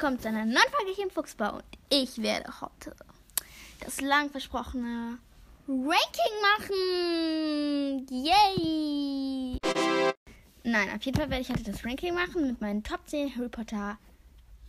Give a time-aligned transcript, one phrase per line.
[0.00, 1.56] willkommen zu einer neuen Folge hier im Fuchsbau.
[1.56, 2.96] Und ich werde heute
[3.80, 5.18] das lang versprochene
[5.68, 8.06] Ranking machen.
[8.08, 9.58] Yay!
[10.64, 13.50] Nein, auf jeden Fall werde ich heute das Ranking machen mit meinen Top 10 Harry
[13.50, 13.98] Potter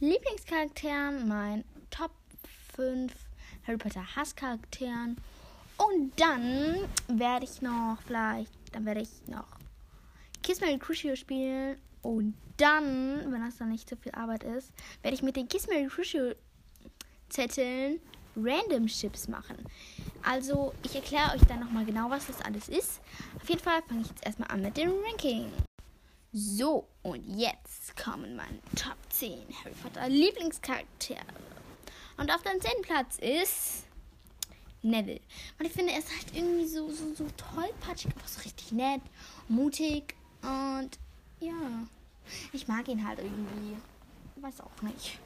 [0.02, 2.12] Lieblingscharakteren, meinen Top
[2.76, 3.14] 5
[3.68, 5.16] Harry Potter Hasscharakteren.
[5.78, 9.48] Und dann werde ich noch vielleicht, dann werde ich noch
[10.44, 15.16] Kiss Mary Crucio spielen und dann, wenn das dann nicht so viel Arbeit ist, werde
[15.16, 16.34] ich mit den Kiss Mary Crucio
[17.30, 18.00] Zetteln
[18.36, 19.58] Random Chips machen.
[20.24, 23.02] Also, ich erkläre euch dann nochmal genau, was das alles ist.
[23.42, 25.52] Auf jeden Fall fange ich jetzt erstmal an mit dem Ranking.
[26.32, 31.26] So, und jetzt kommen meine Top 10 Harry Potter Lieblingscharaktere.
[32.18, 32.84] Und auf dem 10.
[32.84, 33.84] Platz ist
[34.82, 35.20] Neville.
[35.60, 39.02] Und ich finde, er ist halt irgendwie so, so, so tollpatschig, aber so richtig nett,
[39.50, 40.98] mutig und
[41.42, 41.88] ja,
[42.54, 43.78] ich mag ihn halt irgendwie.
[44.38, 45.20] Weiß auch nicht.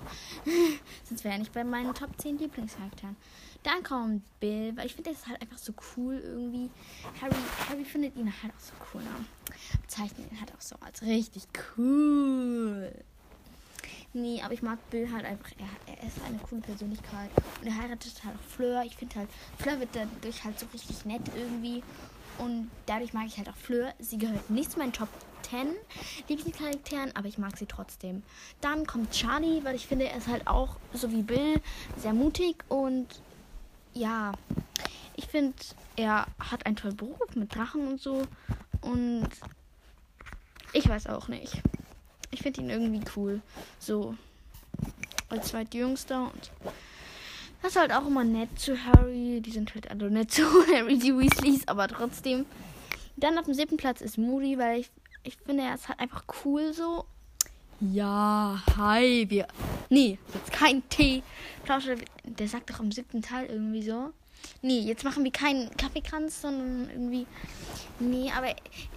[1.07, 3.15] Sonst wäre er nicht bei meinen Top 10 Lieblingscharakteren.
[3.63, 6.69] Dann kommt Bill, weil ich finde, er ist halt einfach so cool irgendwie.
[7.21, 7.35] Harry,
[7.69, 9.03] Harry findet ihn halt auch so cool.
[9.03, 9.09] Ne?
[9.81, 12.91] Bezeichnet ihn halt auch so als richtig cool.
[14.11, 15.49] Nee, aber ich mag Bill halt einfach.
[15.57, 17.29] Er, er ist eine coole Persönlichkeit.
[17.61, 18.83] Und er heiratet halt auch Fleur.
[18.83, 19.29] Ich finde halt,
[19.59, 21.83] Fleur wird dadurch halt so richtig nett irgendwie.
[22.37, 23.93] Und dadurch mag ich halt auch Fleur.
[23.99, 25.09] Sie gehört nicht zu meinen Top
[25.49, 25.67] 10
[26.27, 28.23] Lieblingscharakteren, aber ich mag sie trotzdem.
[28.61, 31.61] Dann kommt Charlie, weil ich finde, er ist halt auch, so wie Bill,
[31.97, 33.07] sehr mutig und
[33.93, 34.33] ja,
[35.15, 35.55] ich finde,
[35.95, 38.23] er hat einen tollen Beruf mit Drachen und so.
[38.81, 39.29] Und
[40.73, 41.61] ich weiß auch nicht.
[42.31, 43.41] Ich finde ihn irgendwie cool.
[43.79, 44.15] So
[45.29, 46.51] als zweitjüngster und
[47.61, 49.41] das ist halt auch immer nett zu Harry.
[49.41, 52.45] Die sind halt alle nett zu Harry, die Weasleys, aber trotzdem.
[53.15, 54.91] Dann auf dem siebten Platz ist Moody, weil ich,
[55.25, 57.05] ich finde, er ist halt einfach cool so.
[57.81, 59.47] Ja, hi, wir.
[59.89, 61.23] Nee, jetzt kein Tee.
[62.23, 64.13] Der sagt doch im siebten Teil irgendwie so.
[64.61, 67.27] Nee, jetzt machen wir keinen Kaffeekranz, sondern irgendwie.
[67.99, 68.47] Nee, aber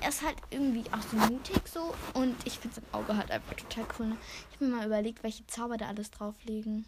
[0.00, 1.94] er ist halt irgendwie auch so mutig so.
[2.15, 4.06] Und ich finde sein Auge halt einfach total cool.
[4.06, 4.17] Ne?
[4.50, 6.84] Ich habe mir mal überlegt, welche Zauber da alles drauflegen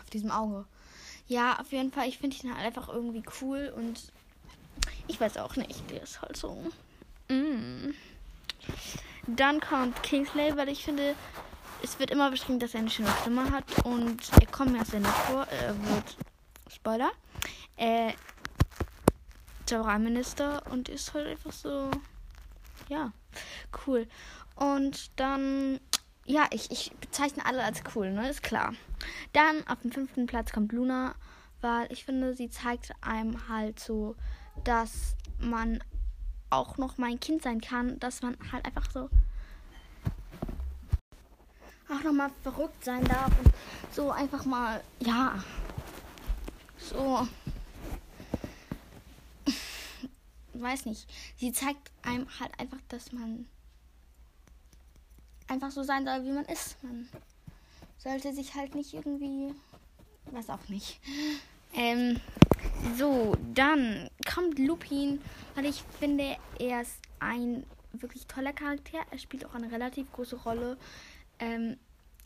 [0.00, 0.64] auf diesem Auge.
[1.26, 4.10] Ja, auf jeden Fall, ich finde ihn halt einfach irgendwie cool und
[5.08, 6.64] ich weiß auch nicht, der ist halt so.
[7.28, 7.90] Mm.
[9.26, 11.14] Dann kommt Kingsley, weil ich finde,
[11.82, 15.00] es wird immer beschrieben, dass er eine schöne Stimme hat und er kommt mir sehr
[15.00, 15.46] nett vor.
[15.46, 16.16] Er wird,
[16.72, 17.10] Spoiler,
[17.76, 18.12] äh,
[19.66, 21.90] Zaubererminister und ist halt einfach so,
[22.88, 23.12] ja,
[23.86, 24.06] cool.
[24.56, 25.78] Und dann
[26.28, 28.28] ja, ich, ich bezeichne alle als cool, ne?
[28.28, 28.74] Ist klar.
[29.32, 31.14] Dann auf dem fünften Platz kommt Luna,
[31.62, 34.14] weil ich finde, sie zeigt einem halt so,
[34.64, 35.82] dass man
[36.50, 39.08] auch noch mein Kind sein kann, dass man halt einfach so
[41.90, 43.52] auch noch mal verrückt sein darf und
[43.92, 45.42] so einfach mal, ja,
[46.78, 47.26] so,
[50.54, 51.08] weiß nicht.
[51.36, 53.46] Sie zeigt einem halt einfach, dass man
[55.46, 56.82] einfach so sein soll, wie man ist.
[56.82, 57.08] Man
[57.98, 59.54] sollte sich halt nicht irgendwie.
[60.30, 61.00] Was auch nicht.
[61.74, 62.20] Ähm,
[62.96, 65.20] so, dann kommt Lupin,
[65.54, 68.98] weil ich finde, er ist ein wirklich toller Charakter.
[69.10, 70.76] Er spielt auch eine relativ große Rolle.
[71.38, 71.76] Ähm,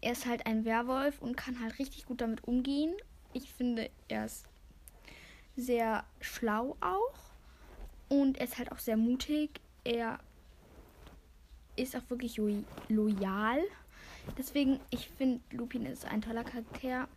[0.00, 2.94] er ist halt ein Werwolf und kann halt richtig gut damit umgehen.
[3.32, 4.46] Ich finde, er ist
[5.56, 7.14] sehr schlau auch.
[8.08, 9.60] Und er ist halt auch sehr mutig.
[9.84, 10.18] Er
[11.76, 12.40] ist auch wirklich
[12.88, 13.62] loyal.
[14.36, 17.08] Deswegen, ich finde, Lupin ist ein toller Charakter.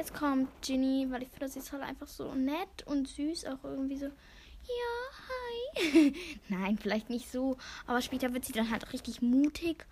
[0.00, 3.62] Jetzt kommt Ginny, weil ich finde, sie ist halt einfach so nett und süß, auch
[3.64, 4.06] irgendwie so.
[4.06, 6.16] Ja, hi.
[6.48, 7.58] Nein, vielleicht nicht so.
[7.86, 9.84] Aber später wird sie dann halt richtig mutig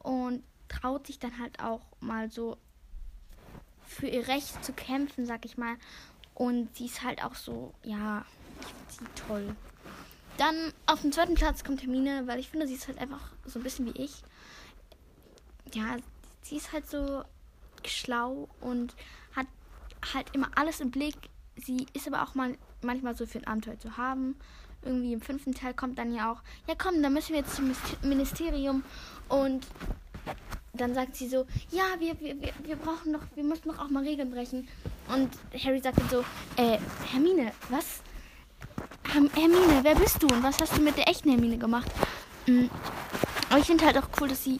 [0.00, 2.56] und traut sich dann halt auch mal so
[3.86, 5.76] für ihr Recht zu kämpfen, sag ich mal.
[6.34, 8.24] Und sie ist halt auch so, ja,
[8.62, 9.56] ich finde sie toll.
[10.38, 13.60] Dann auf dem zweiten Platz kommt Hermine, weil ich finde, sie ist halt einfach so
[13.60, 14.24] ein bisschen wie ich.
[15.72, 15.98] Ja,
[16.40, 17.22] sie ist halt so
[17.86, 18.96] schlau und
[20.14, 21.16] halt immer alles im Blick.
[21.56, 24.36] Sie ist aber auch mal manchmal so für ein Abenteuer zu haben.
[24.84, 27.72] Irgendwie im fünften Teil kommt dann ja auch, ja komm, dann müssen wir jetzt zum
[28.02, 28.82] Ministerium
[29.28, 29.66] und
[30.74, 34.02] dann sagt sie so, ja, wir, wir, wir brauchen noch, wir müssen noch auch mal
[34.02, 34.68] Regeln brechen.
[35.08, 35.30] Und
[35.62, 36.24] Harry sagt dann so,
[36.56, 36.78] äh,
[37.10, 38.00] Hermine, was?
[39.04, 41.90] Hermine, wer bist du und was hast du mit der echten Hermine gemacht?
[42.46, 42.70] Mhm.
[43.50, 44.58] Aber ich finde halt auch cool, dass sie,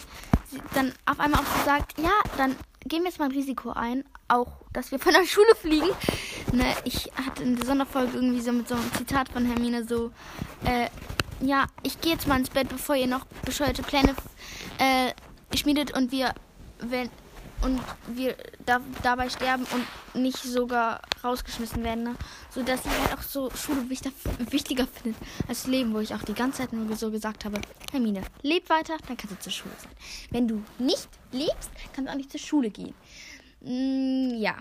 [0.51, 2.57] sie, dann auf einmal auch so sagt, ja, dann
[2.87, 5.89] gehen wir jetzt mal ein Risiko ein, auch, dass wir von der Schule fliegen.
[6.53, 10.13] Ne, ich hatte in der Sonderfolge irgendwie so mit so einem Zitat von Hermine so,
[10.65, 10.89] äh,
[11.41, 14.15] ja, ich gehe jetzt mal ins Bett, bevor ihr noch bescheuerte Pläne
[14.79, 15.13] äh,
[15.51, 16.35] geschmiedet und wir,
[16.81, 17.11] wenn,
[17.63, 18.37] und wir
[18.67, 22.17] da, dabei sterben und nicht sogar rausgeschmissen werden, ne?
[22.51, 24.15] so dass sie halt auch so Schule wichtiger,
[24.51, 27.61] wichtiger findet als Leben, wo ich auch die ganze Zeit nur so gesagt habe,
[27.91, 29.93] Hermine, leb weiter, dann kannst du zur Schule sein.
[30.31, 32.95] Wenn du nicht lebst, kannst du auch nicht zur Schule gehen.
[33.61, 34.57] Mm, ja,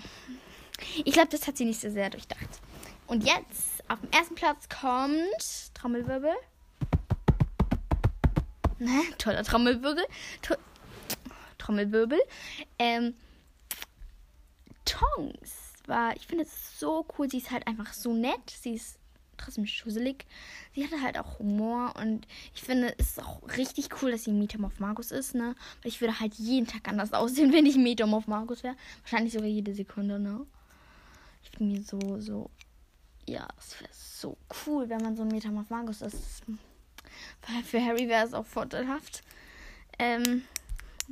[1.04, 2.62] ich glaube, das hat sie nicht so sehr durchdacht.
[3.08, 6.32] Und jetzt auf dem ersten Platz kommt Trommelwirbel.
[8.80, 10.06] Ne, toller Trommelwirbel.
[10.42, 10.56] To
[11.62, 12.20] Trommelwirbel.
[12.80, 13.14] Ähm,
[14.86, 17.30] Tongs war, ich finde es so cool.
[17.30, 18.50] Sie ist halt einfach so nett.
[18.50, 18.98] Sie ist
[19.38, 20.26] trotzdem schusselig.
[20.74, 24.32] Sie hatte halt auch Humor und ich finde es ist auch richtig cool, dass sie
[24.32, 25.56] Metamorph Markus ist, ne?
[25.82, 28.76] Weil ich würde halt jeden Tag anders aussehen, wenn ich Metamorph Markus wäre.
[29.02, 30.46] Wahrscheinlich sogar jede Sekunde, ne?
[31.44, 32.50] Ich finde mir so, so,
[33.26, 36.44] ja, es wäre so cool, wenn man so ein Metamorph Markus ist.
[37.48, 39.24] Weil für Harry wäre es auch vorteilhaft.
[39.98, 40.44] Ähm,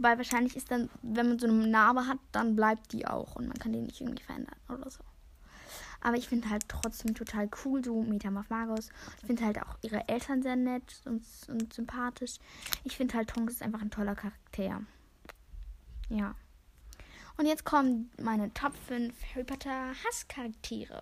[0.01, 3.48] weil wahrscheinlich ist dann, wenn man so eine Narbe hat, dann bleibt die auch und
[3.48, 5.04] man kann die nicht irgendwie verändern oder so.
[6.01, 8.90] Aber ich finde halt trotzdem total cool, so Metamorph Magus.
[9.19, 12.36] Ich finde halt auch ihre Eltern sehr nett und, und sympathisch.
[12.86, 14.81] Ich finde halt Tonks ist einfach ein toller Charakter.
[16.10, 16.36] Ja.
[17.38, 21.02] Und jetzt kommen meine Top 5 Harry Potter Hasscharaktere.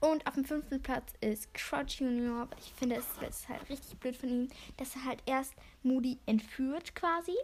[0.00, 2.48] Und auf dem fünften Platz ist Crouch Junior.
[2.58, 4.48] Ich finde, es ist halt richtig blöd von ihm,
[4.78, 7.36] dass er halt erst Moody entführt quasi.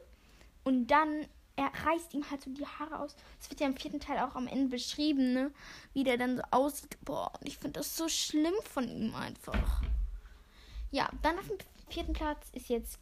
[0.66, 3.14] Und dann er reißt ihm halt so die Haare aus.
[3.38, 5.52] Das wird ja im vierten Teil auch am Ende beschrieben, ne?
[5.94, 6.98] Wie der dann so aussieht.
[7.04, 9.80] Boah, und ich finde das so schlimm von ihm einfach.
[10.90, 11.56] Ja, dann auf dem
[11.88, 12.98] vierten Platz ist jetzt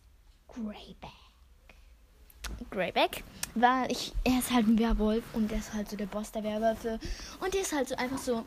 [0.46, 1.10] Greyback.
[2.70, 3.24] Greyback,
[3.54, 6.44] weil ich, er ist halt ein Werwolf und er ist halt so der Boss der
[6.44, 7.00] Werwölfe.
[7.40, 8.44] Und der ist halt so einfach so,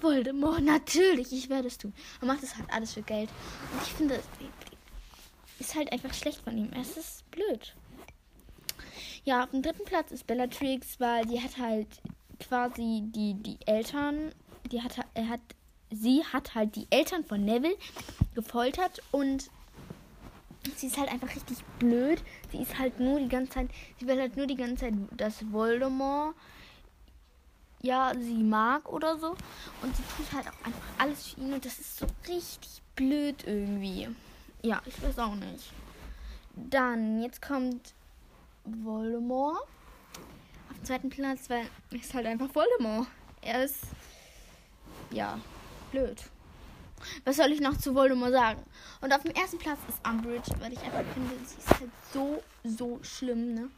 [0.00, 1.92] Voldemort, natürlich, ich werde es tun.
[2.20, 3.28] Er macht das halt alles für Geld.
[3.72, 4.22] Und ich finde,
[5.58, 6.70] ist halt einfach schlecht von ihm.
[6.72, 7.74] Es ist blöd.
[9.24, 11.86] Ja, auf dem dritten Platz ist Bellatrix, weil die hat halt
[12.40, 14.32] quasi die, die Eltern,
[14.70, 15.40] die hat, er hat,
[15.90, 17.76] sie hat halt die Eltern von Neville
[18.34, 19.48] gefoltert und
[20.76, 22.20] sie ist halt einfach richtig blöd.
[22.50, 25.52] Sie ist halt nur die ganze Zeit, sie will halt nur die ganze Zeit, dass
[25.52, 26.34] Voldemort
[27.80, 29.36] ja sie mag oder so.
[29.82, 33.44] Und sie tut halt auch einfach alles für ihn und das ist so richtig blöd
[33.46, 34.08] irgendwie.
[34.62, 35.72] Ja, ich weiß auch nicht.
[36.54, 37.94] Dann, jetzt kommt
[38.64, 39.60] Voldemort.
[40.70, 43.08] Auf dem zweiten Platz, weil ist halt einfach Voldemort.
[43.40, 43.78] Er ist,
[45.10, 45.38] ja,
[45.90, 46.22] blöd.
[47.24, 48.62] Was soll ich noch zu Voldemort sagen?
[49.00, 52.42] Und auf dem ersten Platz ist Umbridge, weil ich einfach finde, sie ist halt so,
[52.64, 53.68] so schlimm, ne?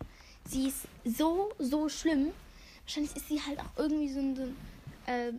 [0.47, 2.33] Sie ist so, so schlimm.
[2.85, 4.43] Wahrscheinlich ist sie halt auch irgendwie so ein, so,
[5.11, 5.33] äh,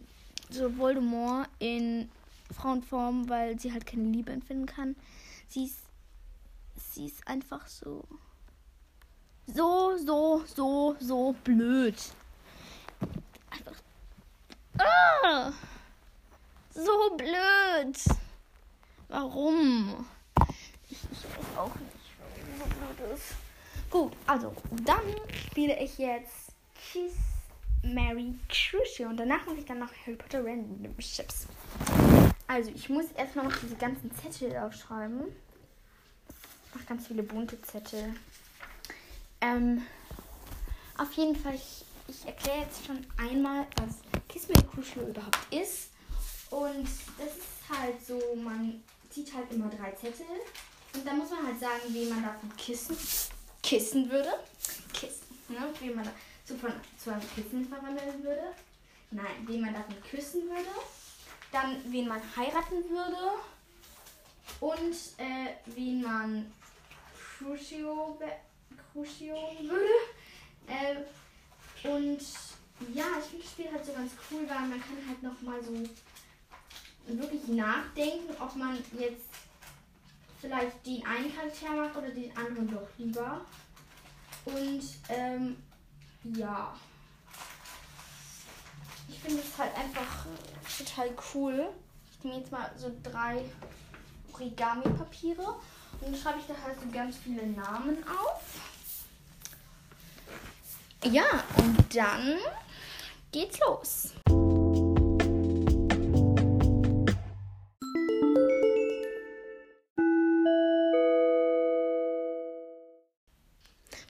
[0.50, 2.10] so Voldemort in
[2.52, 4.96] Frauenform, weil sie halt keine Liebe empfinden kann.
[5.48, 5.80] Sie ist,
[6.76, 8.04] sie ist einfach so
[9.48, 11.96] so, so, so, so blöd.
[13.50, 13.76] Einfach.
[14.78, 15.52] Ah,
[16.74, 17.98] so blöd.
[19.08, 20.06] Warum?
[20.90, 23.36] Ich, ich weiß auch nicht, warum so blöd ist.
[23.90, 25.16] Gut, also dann
[25.50, 27.14] spiele ich jetzt Kiss
[27.84, 31.48] Mary Crucio und danach mache ich dann noch Harry Potter Random Ships.
[32.48, 35.24] Also ich muss erstmal noch diese ganzen Zettel aufschreiben.
[36.78, 38.16] Ach, ganz viele bunte Zettel.
[39.42, 39.86] Ähm,
[40.98, 43.96] auf jeden Fall, ich, ich erkläre jetzt schon einmal, was
[44.30, 45.90] Kiss Me Crucial überhaupt ist.
[46.50, 46.88] Und
[47.18, 50.26] das ist halt so, man zieht halt immer drei Zettel.
[50.94, 52.96] Und dann muss man halt sagen, wie man davon kissen,
[53.62, 54.32] kissen würde.
[54.94, 55.74] Kissen, ne?
[55.82, 56.08] Wie man
[56.46, 58.54] zu, von, zu einem Kissen verwandeln würde.
[59.12, 60.70] Nein, wie man davon küssen würde.
[61.52, 63.18] Dann, wen man heiraten würde.
[64.62, 66.52] Und äh, wen man
[67.38, 68.18] Crucio
[68.96, 69.86] würde.
[70.68, 72.20] Äh, und
[72.94, 75.74] ja, ich finde das Spiel halt so ganz cool, weil man kann halt nochmal so
[77.08, 79.30] wirklich nachdenken, ob man jetzt
[80.42, 83.42] vielleicht den einen Charakter macht oder den anderen doch lieber.
[84.46, 85.58] Und ähm,
[86.36, 86.76] ja.
[89.08, 90.26] Ich finde es halt einfach
[90.78, 91.70] total cool.
[92.12, 93.46] Ich nehme jetzt mal so drei
[94.34, 98.75] Origami-Papiere und dann schreibe ich da halt so ganz viele Namen auf.
[101.12, 102.40] Ja, und dann
[103.32, 104.12] geht's los.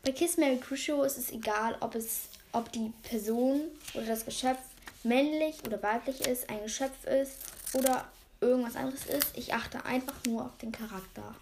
[0.03, 3.59] Bei Kiss Mary Crucio ist es egal, ob es, ob die Person
[3.93, 4.59] oder das Geschöpf
[5.03, 7.33] männlich oder weiblich ist, ein Geschöpf ist
[7.73, 8.07] oder
[8.39, 9.37] irgendwas anderes ist.
[9.37, 11.35] Ich achte einfach nur auf den Charakter.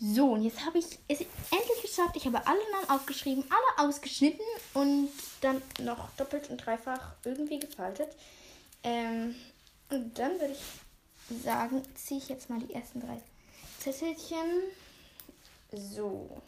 [0.00, 2.14] So, und jetzt habe ich es endlich geschafft.
[2.14, 8.08] Ich habe alle Namen aufgeschrieben, alle ausgeschnitten und dann noch doppelt und dreifach irgendwie gefaltet.
[8.84, 9.34] Ähm,
[9.90, 13.20] und dann würde ich sagen, ziehe ich jetzt mal die ersten drei
[13.80, 14.70] Zettelchen.
[15.72, 16.42] So.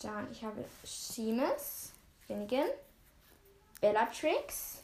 [0.00, 1.90] Dann, ich habe Seamus,
[2.28, 2.68] Finnegan,
[3.80, 4.82] Bellatrix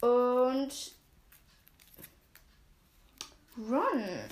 [0.00, 0.94] und
[3.58, 4.28] Ron.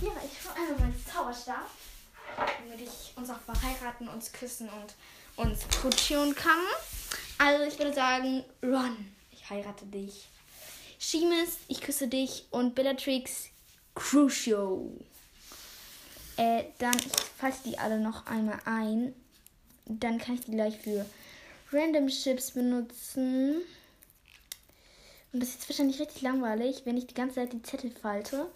[0.00, 1.68] Ja, ich hole einmal meinen Zauberstab,
[2.36, 4.94] damit ich uns auch verheiraten, uns küssen und
[5.44, 6.60] uns kutschieren kann.
[7.38, 10.28] Also ich würde sagen, Ron, ich heirate dich.
[11.00, 13.48] Seamus, ich küsse dich und Bellatrix,
[13.96, 14.92] Crucio.
[16.36, 19.14] Äh, dann, ich fasse die alle noch einmal ein.
[19.86, 21.06] Dann kann ich die gleich für
[21.72, 23.62] Random Chips benutzen.
[25.32, 28.48] Und das ist jetzt wahrscheinlich richtig langweilig, wenn ich die ganze Zeit die Zettel falte.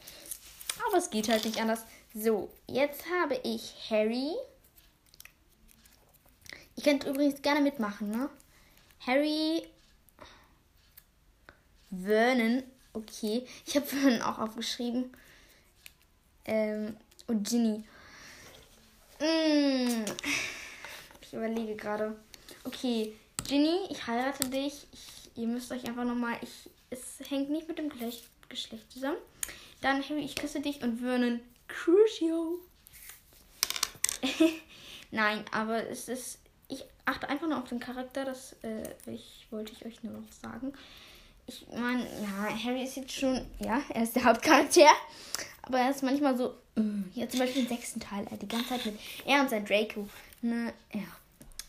[0.92, 1.86] Aber es geht halt nicht anders.
[2.12, 4.32] So, jetzt habe ich Harry.
[6.76, 8.28] Ihr könnt übrigens gerne mitmachen, ne?
[9.06, 9.66] Harry.
[11.90, 12.62] Vernon.
[12.92, 13.46] Okay.
[13.64, 15.16] Ich habe Vernon auch aufgeschrieben.
[16.44, 17.84] Ähm, und Ginny.
[19.18, 20.04] Mm.
[21.22, 22.20] Ich überlege gerade.
[22.64, 23.14] Okay,
[23.48, 24.86] Ginny, ich heirate dich.
[24.92, 26.38] Ich, ihr müsst euch einfach nochmal.
[26.90, 29.16] es hängt nicht mit dem Geschlecht, Geschlecht zusammen.
[29.82, 32.60] Dann Harry, ich küsse dich und Vernon Crucio.
[35.10, 36.38] Nein, aber es ist.
[36.68, 38.24] Ich achte einfach nur auf den Charakter.
[38.24, 40.72] Das äh, ich, wollte ich euch nur noch sagen.
[41.46, 43.44] Ich meine, ja, Harry ist jetzt schon.
[43.58, 44.86] Ja, er ist der Hauptcharakter.
[45.62, 46.54] Aber er ist manchmal so.
[47.14, 48.26] Ja, zum Beispiel im sechsten Teil.
[48.30, 50.08] Er die ganze Zeit mit er und sein Draco.
[50.40, 51.02] Ne, ja.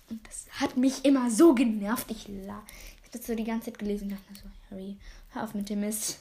[0.09, 2.09] Und das hat mich immer so genervt.
[2.11, 2.63] Ich la.
[2.67, 4.97] Ich habe das so die ganze Zeit gelesen und dachte so, Harry,
[5.31, 6.19] hör auf mit dem Mist.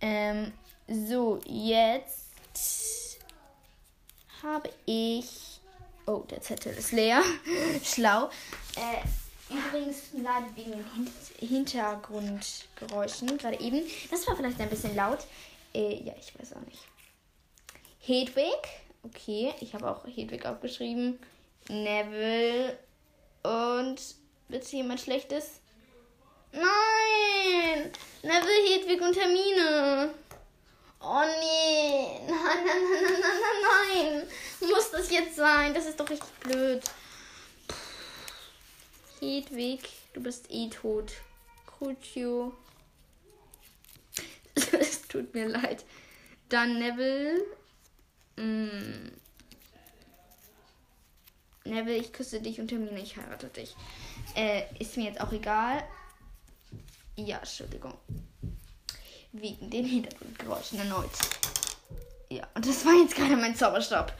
[0.00, 0.52] Ähm,
[0.88, 3.18] so, jetzt
[4.42, 5.60] habe ich.
[6.06, 7.22] Oh, der Zettel ist leer.
[7.84, 8.30] Schlau.
[8.76, 13.82] Äh, übrigens, leider wegen den Hintergrundgeräuschen gerade eben.
[14.10, 15.20] Das war vielleicht ein bisschen laut.
[15.74, 16.80] Äh, ja, ich weiß auch nicht.
[18.00, 18.44] Hedwig.
[19.02, 21.18] Okay, ich habe auch Hedwig aufgeschrieben.
[21.68, 22.78] Neville.
[23.42, 24.00] Und
[24.48, 25.60] bitte jemand Schlechtes?
[26.52, 27.92] Nein!
[28.22, 30.14] Neville, Hedwig und Hermine.
[31.00, 32.20] Oh nee.
[32.28, 34.28] Nein, nein, nein, nein, nein, nein,
[34.60, 34.68] nein.
[34.68, 35.72] Muss das jetzt sein?
[35.72, 36.82] Das ist doch richtig blöd.
[39.20, 39.80] Hedwig,
[40.12, 41.12] du bist eh tot.
[41.66, 42.54] Crucio.
[44.72, 45.84] es tut mir leid.
[46.48, 47.44] Dann Neville.
[48.36, 49.10] Mm.
[51.64, 53.74] Neville, ich küsse dich und Hermine, ich heirate dich.
[54.34, 55.82] Äh, ist mir jetzt auch egal.
[57.16, 57.94] Ja, Entschuldigung.
[59.32, 61.10] Wegen den Hintergrundgeräuschen erneut.
[62.30, 64.16] Ja, und das war jetzt gerade mein Zauberstab.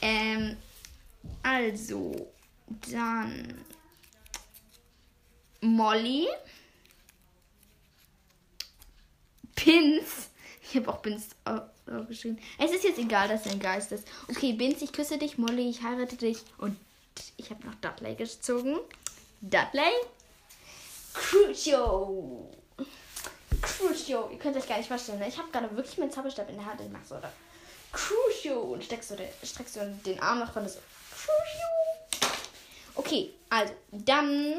[0.00, 0.56] Ähm,
[1.42, 2.32] also,
[2.90, 3.64] dann
[5.60, 6.28] Molly.
[9.54, 10.30] Pins.
[10.62, 11.28] Ich habe auch Bins
[12.08, 12.38] geschrieben.
[12.58, 14.06] Es ist jetzt egal, dass er ein Geist ist.
[14.28, 15.38] Okay, Bins, ich küsse dich.
[15.38, 16.38] Molly, ich heirate dich.
[16.58, 16.76] Und
[17.36, 18.76] ich habe noch Dudley gezogen.
[19.40, 19.92] Dudley.
[21.16, 22.50] Crucio.
[23.62, 24.28] Crucio.
[24.30, 25.18] Ihr könnt euch gar nicht vorstellen.
[25.18, 25.28] Ne?
[25.28, 26.80] Ich habe gerade wirklich meinen Zauberstab in der Hand.
[26.80, 27.32] Ich mach so, oder?
[27.92, 28.60] Crucio.
[28.60, 30.78] Und steckst du, streckst du den Arm nach vorne so.
[31.10, 32.30] Crucio.
[32.94, 34.54] Okay, also, dann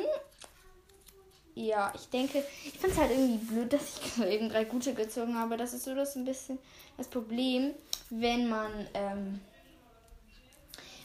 [1.58, 5.36] ja, ich denke, ich finde es halt irgendwie blöd, dass ich eben drei gute gezogen
[5.36, 5.58] habe.
[5.58, 6.60] Das ist so das ein bisschen
[6.98, 7.74] das Problem,
[8.12, 9.42] wenn man, ähm,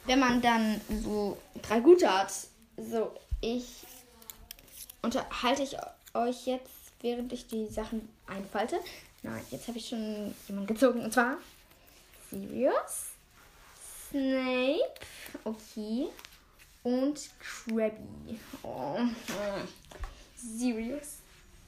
[0.04, 2.30] wenn man dann so drei gute hat.
[2.76, 3.64] So, ich
[5.02, 5.76] unterhalte ich
[6.14, 8.80] euch jetzt, während ich die Sachen einfalte.
[9.23, 11.37] Nein, jetzt habe ich schon jemanden gezogen und zwar
[12.30, 13.12] Sirius,
[14.09, 15.00] Snape,
[15.44, 16.09] okay,
[16.82, 18.40] und Krabby.
[18.62, 18.99] Oh.
[20.37, 21.18] Sirius,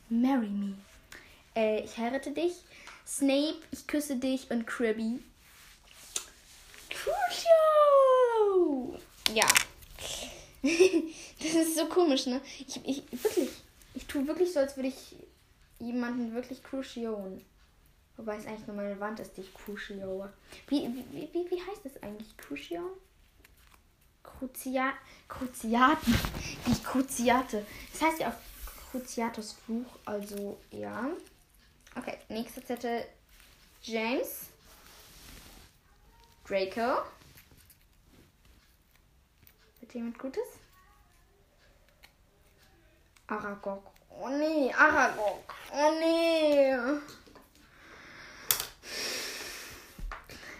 [0.09, 0.75] marry me.
[1.55, 2.55] Äh, ich heirate dich.
[3.07, 4.51] Snape, ich küsse dich.
[4.51, 5.23] Und Krabby,
[6.91, 8.99] Crucio!
[9.33, 9.47] Ja.
[11.39, 12.41] das ist so komisch, ne?
[12.67, 13.51] Ich, ich, wirklich,
[13.95, 15.17] ich tue wirklich so, als würde ich
[15.79, 17.45] jemanden wirklich crucioen.
[18.17, 20.29] Wobei es eigentlich nur meine Wand ist, die ich crucio.
[20.69, 22.37] Wie, wie, wie, wie heißt das eigentlich?
[22.37, 22.97] Crucio?
[24.23, 24.93] Crucia
[25.29, 26.15] Cruciaten.
[26.65, 27.67] Wie Cruciate.
[27.93, 28.35] Das heißt ja auf
[28.91, 31.11] Cruciatus Fluch, also ja.
[31.97, 33.05] Okay, nächster Zettel.
[33.83, 34.47] James.
[36.47, 37.03] Draco.
[39.85, 40.49] Wird jemand Gutes?
[43.27, 43.83] Aragog.
[44.09, 45.55] Oh nee, Aragog.
[45.71, 46.75] Oh nee.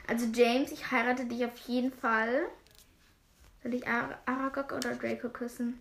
[0.07, 2.51] Also James, ich heirate dich auf jeden Fall.
[3.63, 5.81] Soll ich Ar Aragog oder Draco küssen?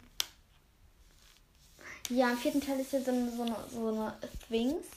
[2.07, 4.88] Ja, im vierten Teil ist ja so eine, so eine, so eine Sphinx.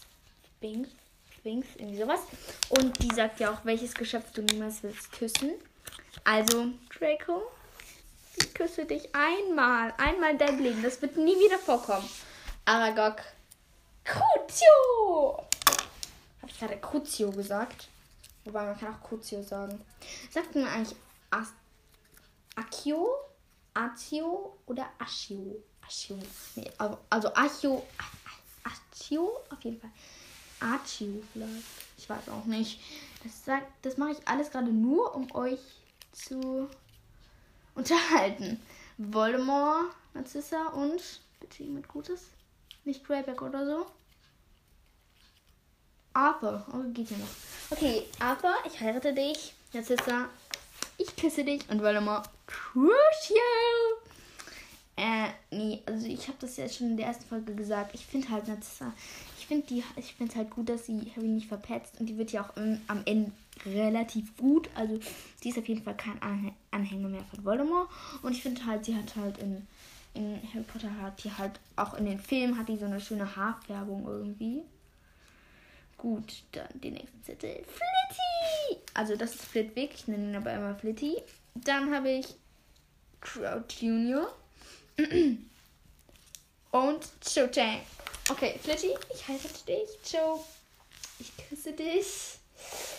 [0.59, 0.89] Sphinx.
[1.37, 2.21] Sphinx, irgendwie sowas.
[2.69, 5.51] Und die sagt ja auch, welches Geschöpf du niemals willst küssen.
[6.23, 7.43] Also, Draco,
[8.37, 9.95] ich küsse dich einmal.
[9.99, 10.83] Einmal in deinem Leben.
[10.83, 12.09] Das wird nie wieder vorkommen.
[12.65, 13.23] Aragog.
[14.05, 15.45] Crucio!
[16.41, 17.89] Habe ich gerade Crucio gesagt?
[18.45, 19.85] Wobei man kann auch Crucio sagen.
[20.31, 20.97] Sagt man eigentlich
[21.31, 21.49] As
[22.55, 23.09] Akio,
[23.75, 25.63] Atio oder Aschio?
[25.87, 26.19] Aschio.
[26.55, 27.87] Nee, also, also Achio.
[28.65, 29.91] Achio auf jeden Fall.
[30.61, 31.65] Achio vielleicht.
[31.99, 32.81] Ich weiß auch nicht.
[33.23, 35.61] Das, das mache ich alles gerade nur, um euch
[36.13, 36.69] zu
[37.77, 38.61] unterhalten.
[38.99, 42.31] Voldemort, Narcissa und bitte jemand Gutes.
[42.85, 43.87] Nicht Greyback oder so.
[46.15, 46.67] Arthur.
[46.73, 47.29] Oh, geht ja noch.
[47.71, 49.55] Okay, Arthur, ich heirate dich.
[49.73, 50.29] Narcissa,
[50.97, 51.69] ich küsse dich.
[51.69, 52.97] Und Voldemort, Crucio.
[54.97, 57.95] Äh, nee, also ich habe das ja schon in der ersten Folge gesagt.
[57.95, 58.95] Ich finde halt Narcissa,
[59.39, 59.85] ich finde die,
[60.35, 63.31] halt gut, dass sie Harry nicht verpetzt und die wird ja auch im, am Ende
[63.65, 64.69] relativ gut.
[64.75, 64.99] Also
[65.41, 66.21] sie ist auf jeden Fall kein
[66.71, 67.89] Anhänger mehr von Voldemort
[68.23, 69.67] und ich finde halt, sie hat halt in,
[70.15, 73.37] in Harry Potter hat die halt auch in den Filmen hat die so eine schöne
[73.37, 74.63] Haarfärbung irgendwie.
[75.97, 77.65] Gut, dann die nächste Zettel.
[77.65, 78.83] Flitty!
[78.93, 81.17] Also das ist Flitwick, ich nenne ihn aber immer Flitty.
[81.55, 82.35] Dann habe ich
[83.21, 84.33] Crowd Junior.
[86.71, 87.81] Und Joe Chang.
[88.29, 90.13] Okay, Flitty, ich heirate dich.
[90.13, 90.41] Joe,
[91.19, 92.36] ich küsse dich.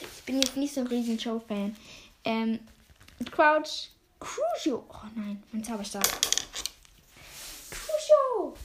[0.01, 1.75] Ich bin jetzt nicht so ein riesen Joe-Fan.
[2.23, 2.59] Ähm,
[3.31, 3.89] Crouch,
[4.19, 4.85] Crucio.
[4.89, 6.03] Oh nein, mein Zauberstab.
[7.69, 8.55] Crucio.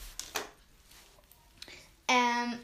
[2.07, 2.59] Ähm,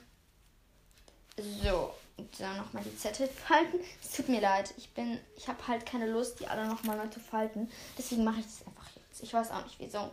[1.37, 1.93] so.
[2.37, 3.79] Dann nochmal die Zettel falten.
[4.03, 4.73] Es tut mir leid.
[4.77, 7.71] Ich bin, ich habe halt keine Lust, die alle nochmal neu zu falten.
[7.97, 9.23] Deswegen mache ich das einfach jetzt.
[9.23, 10.11] Ich weiß auch nicht wieso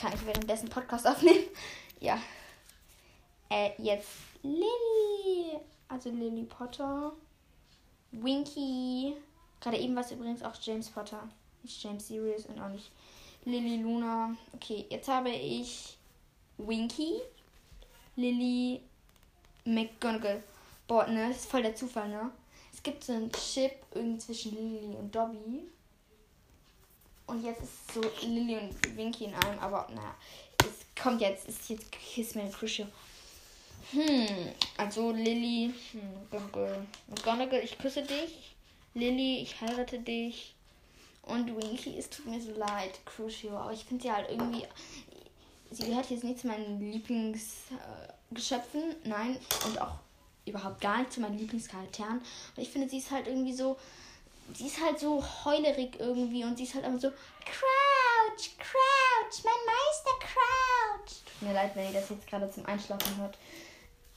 [0.00, 1.44] kann ich währenddessen Podcast aufnehmen.
[2.00, 2.18] Ja.
[3.50, 4.08] Äh, jetzt
[4.42, 5.60] Lily.
[5.90, 7.12] Also Lily Potter.
[8.12, 9.14] Winky.
[9.60, 11.28] Gerade eben war es übrigens auch James Potter.
[11.62, 12.90] Nicht James Sirius und auch nicht
[13.44, 14.34] Lily Luna.
[14.54, 15.98] Okay, jetzt habe ich
[16.58, 17.20] Winky.
[18.16, 18.80] Lily
[19.64, 20.42] McGonagall.
[20.86, 22.30] Boah, ne, das ist voll der Zufall, ne?
[22.72, 25.68] Es gibt so einen Chip irgendwie zwischen Lily und Dobby.
[27.26, 30.14] Und jetzt ist so Lily und Winky in einem, aber naja,
[30.60, 32.86] es kommt jetzt, ist jetzt Kiss Me Crucio.
[33.92, 36.86] Hm, also Lily, hm, McGonagall.
[37.08, 38.54] McGonagall, ich küsse dich.
[38.94, 40.54] Lily, ich heirate dich.
[41.22, 44.66] Und Winky, es tut mir so leid, Crucio, aber ich finde sie halt irgendwie.
[45.70, 49.94] Sie gehört jetzt nicht zu meinen Lieblingsgeschöpfen, äh, nein, und auch
[50.44, 52.18] überhaupt gar nicht zu meinen Lieblingscharakteren.
[52.18, 53.76] Und ich finde, sie ist halt irgendwie so
[54.54, 59.54] sie ist halt so heulerig irgendwie und sie ist halt immer so Crouch, Crouch, mein
[59.66, 61.22] Meister Crouch.
[61.24, 63.38] Tut mir leid, wenn ihr das jetzt gerade zum Einschlafen hört.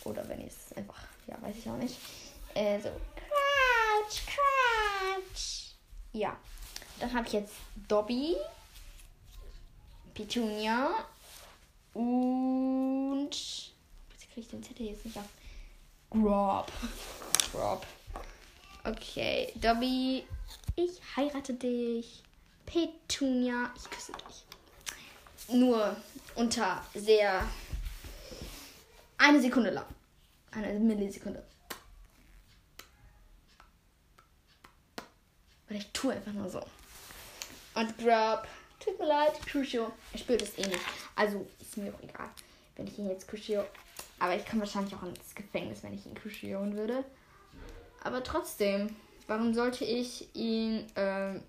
[0.05, 1.97] Oder wenn ihr es einfach, ja, weiß ich auch nicht.
[2.53, 5.75] Äh, so Crouch, Crouch.
[6.11, 6.37] Ja.
[6.99, 7.53] Dann habe ich jetzt
[7.87, 8.35] Dobby,
[10.13, 11.05] Petunia
[11.93, 13.29] und.
[13.31, 15.23] Jetzt kriege ich den Zettel jetzt nicht auf.
[16.09, 16.71] Grob.
[17.51, 17.85] Grob.
[18.83, 20.25] Okay, Dobby,
[20.75, 22.21] ich heirate dich.
[22.65, 25.55] Petunia, ich küsse dich.
[25.55, 25.95] Nur
[26.35, 27.47] unter sehr.
[29.25, 29.85] Eine Sekunde lang.
[30.51, 31.41] Eine Millisekunde.
[35.69, 36.59] Weil ich tue einfach nur so.
[37.73, 38.45] Und Grub,
[38.81, 39.93] tut mir leid, Crucio.
[40.11, 40.81] Er spürt es eh nicht.
[41.15, 42.29] Also ist mir auch egal,
[42.75, 43.63] wenn ich ihn jetzt Crucio.
[44.19, 47.05] Aber ich komme wahrscheinlich auch ins Gefängnis, wenn ich ihn Crucioen würde.
[48.03, 48.93] Aber trotzdem,
[49.27, 50.85] warum sollte ich ihn.
[50.97, 51.41] Ähm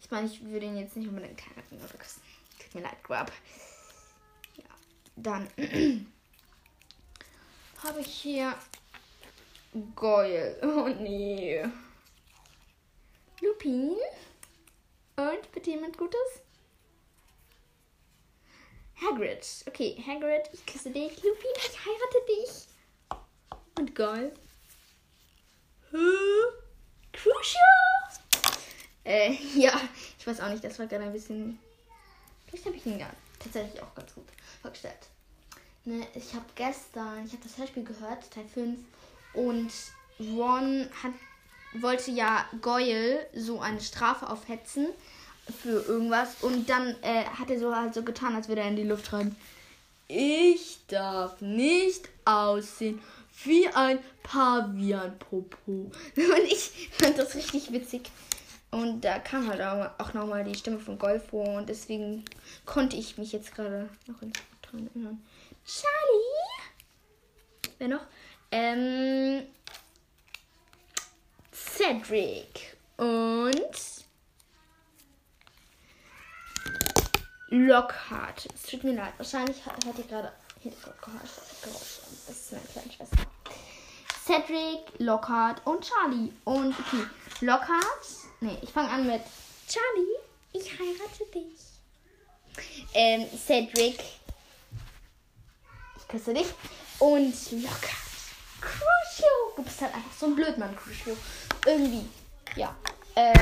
[0.00, 2.22] ich meine, ich würde ihn jetzt nicht unbedingt heiraten oder küssen.
[2.60, 3.32] Tut mir leid, Grub.
[4.56, 4.64] Ja,
[5.16, 5.48] dann
[7.84, 8.54] habe ich hier
[9.94, 10.58] Goyle.
[10.62, 11.64] Oh nee.
[13.40, 13.96] Lupin.
[15.16, 16.42] Und bitte jemand Gutes?
[19.00, 19.46] Hagrid.
[19.66, 21.22] Okay, Hagrid, ich küsse dich.
[21.22, 22.68] Lupin, ich heirate dich.
[23.78, 24.32] Und Goyle.
[27.12, 27.62] Crucial!
[29.04, 29.80] Äh, ja,
[30.18, 31.58] ich weiß auch nicht, das war gerade ein bisschen.
[32.46, 34.26] Vielleicht habe ich ihn ja tatsächlich auch ganz gut
[34.60, 35.08] vorgestellt.
[35.84, 38.78] Ne, ich habe gestern, ich habe das Hörspiel gehört, Teil 5,
[39.34, 39.72] und
[40.20, 41.12] Ron hat,
[41.74, 44.86] wollte ja Goyle so eine Strafe aufhetzen
[45.62, 48.76] für irgendwas und dann äh, hat er so halt so getan, als würde er in
[48.76, 49.34] die Luft rein.
[50.06, 53.00] Ich darf nicht aussehen
[53.44, 55.56] wie ein Pavian-Popo.
[56.16, 58.10] Und ich fand das richtig witzig.
[58.70, 59.60] Und da kam halt
[59.98, 62.24] auch nochmal die Stimme von Golf vor und deswegen
[62.64, 64.18] konnte ich mich jetzt gerade noch
[64.62, 65.22] dran erinnern.
[65.64, 66.72] Charlie?
[67.78, 68.06] Wer noch?
[68.50, 69.46] Ähm,
[71.52, 74.02] Cedric und
[77.48, 78.48] Lockhart.
[78.54, 79.14] Es tut mir leid.
[79.16, 81.40] Wahrscheinlich hat ihr gerade Hintergrundgeräusche.
[82.26, 83.26] Das ist meine kleine Schwester.
[84.24, 86.32] Cedric, Lockhart und Charlie.
[86.44, 87.04] Und okay,
[87.40, 87.82] Lockhart.
[88.40, 89.22] Nee, ich fange an mit
[89.68, 90.16] Charlie,
[90.52, 91.58] ich heirate dich.
[92.94, 93.98] Ähm, Cedric,
[96.12, 96.46] küsse dich.
[96.98, 98.02] Und Lockhart.
[98.60, 99.28] Crucio.
[99.56, 101.16] Du bist halt einfach so ein Blödmann, Crucio.
[101.66, 102.06] Irgendwie.
[102.54, 102.76] Ja.
[103.14, 103.32] Äh,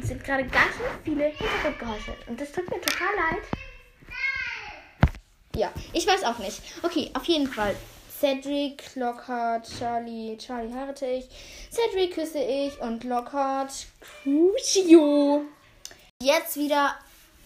[0.00, 2.16] es sind gerade ganz viele Hintergrundgeräusche.
[2.28, 3.42] Und das tut mir total leid.
[5.56, 6.62] Ja, ich weiß auch nicht.
[6.82, 7.74] Okay, auf jeden Fall.
[8.20, 11.28] Cedric, Lockhart, Charlie, Charlie heirate ich.
[11.70, 15.42] Cedric küsse ich und Lockhart, Crucio.
[16.22, 16.96] Jetzt wieder,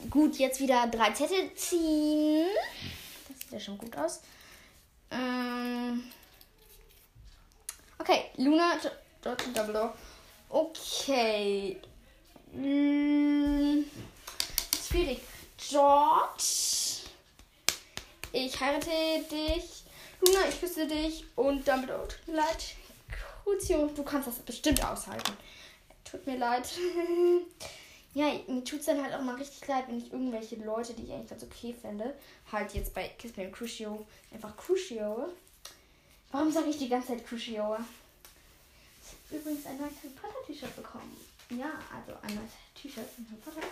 [0.09, 2.47] gut, jetzt wieder drei Zettel ziehen.
[3.53, 4.23] Sieht ja schon gut aus.
[5.11, 6.05] Ähm,
[7.99, 8.79] okay, Luna,
[9.21, 9.93] Double
[10.49, 11.79] Okay.
[12.51, 13.85] Hm,
[14.89, 15.21] schwierig.
[15.59, 17.03] George.
[18.33, 19.85] Ich heirate dich.
[20.23, 21.27] Luna, ich küsse dich.
[21.37, 22.75] Und damit tut mir leid.
[23.45, 25.37] Crucio, du kannst das bestimmt aushalten.
[26.11, 26.67] Tut mir leid.
[28.15, 31.05] ja, mir tut es dann halt auch mal richtig leid, wenn ich irgendwelche Leute, die
[31.05, 32.15] ich eigentlich ganz okay fände,
[32.51, 35.29] halt jetzt bei Kiss Me Crucio einfach Crucio.
[36.31, 37.77] Warum sage ich die ganze Zeit Crucio?
[39.31, 41.17] Übrigens ein neues Harry Potter T-Shirt bekommen.
[41.51, 43.67] Ja, also ein neues T-Shirt von Harry Potter.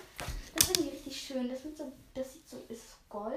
[0.54, 1.48] Das finde ich richtig schön.
[1.48, 3.34] Das, so, das sieht so, ist Gold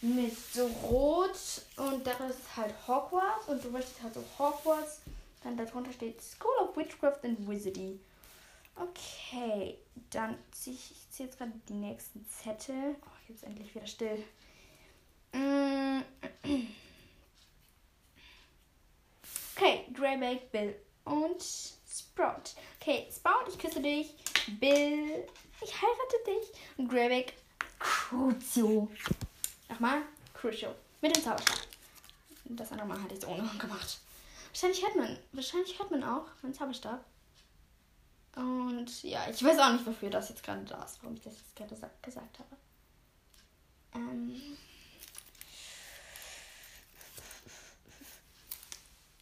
[0.00, 1.38] mit so Rot
[1.76, 5.00] und da ist halt Hogwarts und du möchtest halt so Hogwarts.
[5.42, 7.98] Dann darunter steht School of Witchcraft and Wizardry.
[8.74, 9.78] Okay,
[10.10, 12.96] dann ziehe ich, ich ziehe jetzt gerade die nächsten Zettel.
[13.02, 14.24] Oh, jetzt endlich wieder still.
[15.32, 16.02] Mm.
[19.54, 22.54] Okay, Greyback, Bill und Sprout.
[22.80, 24.14] Okay, Sprout, ich küsse dich.
[24.58, 25.26] Bill,
[25.60, 26.60] ich heirate dich.
[26.78, 27.34] Und Greyback,
[27.78, 28.88] Crucio.
[29.68, 30.02] Nochmal,
[30.34, 30.74] Crucio.
[31.00, 31.66] Mit dem Zauberstab.
[32.44, 33.98] Das andere Mal hatte ich es ohne gemacht.
[34.50, 37.04] Wahrscheinlich hört man, wahrscheinlich hört man auch meinen Zauberstab.
[38.36, 41.34] Und ja, ich weiß auch nicht, wofür das jetzt gerade da ist, warum ich das
[41.34, 42.56] jetzt gerade gesagt habe.
[43.94, 44.56] Ähm.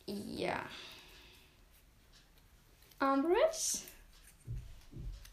[0.07, 0.63] Ja.
[3.01, 3.81] Umbridge.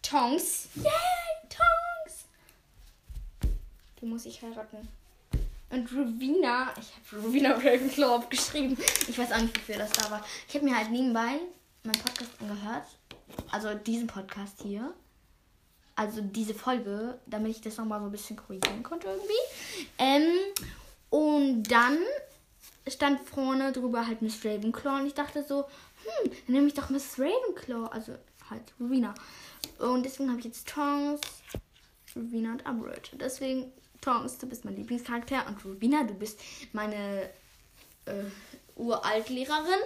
[0.01, 0.69] Tongs.
[0.75, 0.85] Yay,
[1.49, 2.25] Tongs!
[3.99, 4.87] Die muss ich heiraten.
[5.69, 8.77] Und Rowena, ich habe Rowena Ravenclaw aufgeschrieben.
[9.07, 10.25] Ich weiß auch nicht, wofür das da war.
[10.47, 11.39] Ich habe mir halt nebenbei
[11.83, 12.87] meinen Podcast angehört.
[13.51, 14.93] Also diesen Podcast hier.
[15.95, 19.33] Also diese Folge, damit ich das nochmal so ein bisschen korrigieren konnte irgendwie.
[19.97, 20.31] Ähm,
[21.09, 21.97] und dann
[22.87, 26.89] stand vorne drüber halt Miss Ravenclaw und ich dachte so, hm, dann nehme ich doch
[26.89, 28.13] Miss Ravenclaw, also
[28.49, 29.13] halt Rowena.
[29.79, 31.21] Und deswegen habe ich jetzt Tongs,
[32.15, 33.11] Rowena und Umbridge.
[33.13, 36.39] Deswegen, Tongs, du bist mein Lieblingscharakter und Rowena, du bist
[36.73, 37.29] meine
[38.05, 38.23] äh,
[38.75, 39.79] Uraltlehrerin.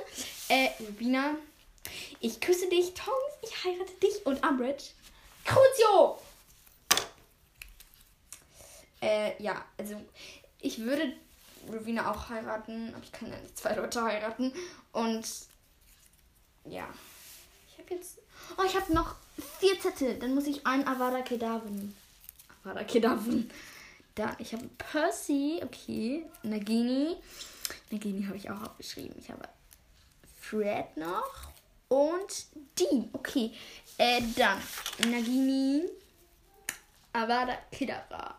[0.49, 1.35] Äh, Rowena,
[2.19, 4.85] ich küsse dich, Tongs, ich heirate dich und Umbridge.
[5.45, 6.19] Crucio!
[9.01, 9.95] Äh, ja, also
[10.59, 11.13] ich würde
[11.67, 14.53] Rowena auch heiraten, aber ich kann ja nicht zwei Leute heiraten.
[14.91, 15.27] Und
[16.65, 16.87] ja.
[17.67, 18.19] Ich habe jetzt.
[18.57, 19.15] Oh, ich habe noch
[19.59, 20.19] vier Zettel.
[20.19, 21.67] Dann muss ich einen Avada Kedavra.
[22.63, 23.43] Avada Kedavra.
[24.15, 26.25] Da, ich habe Percy, okay.
[26.43, 27.15] Nagini.
[27.89, 29.15] Nagini habe ich auch aufgeschrieben.
[29.19, 29.47] Ich habe
[30.39, 31.50] Fred noch.
[31.91, 32.45] Und
[32.79, 33.09] Dean.
[33.11, 33.51] Okay.
[33.97, 34.61] Äh, dann
[35.09, 35.83] Nagini.
[37.11, 38.33] Avada Kedavra.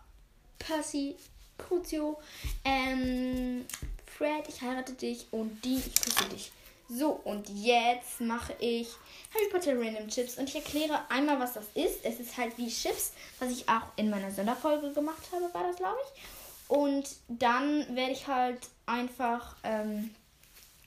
[0.58, 1.16] Percy.
[1.58, 2.18] Crucio.
[2.64, 3.66] Ähm,
[4.06, 5.26] Fred, ich heirate dich.
[5.32, 6.50] Und Dean, ich küsse dich.
[6.88, 8.88] So, und jetzt mache ich
[9.34, 12.04] Harry Potter Random Chips und ich erkläre einmal, was das ist.
[12.04, 15.76] Es ist halt wie Chips, was ich auch in meiner Sonderfolge gemacht habe, war das,
[15.76, 16.22] glaube ich.
[16.68, 20.14] Und dann werde ich halt einfach ähm,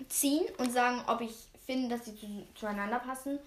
[0.10, 1.34] ziehen und sagen, ob ich
[1.66, 3.40] finde, dass sie zu, zueinander passen.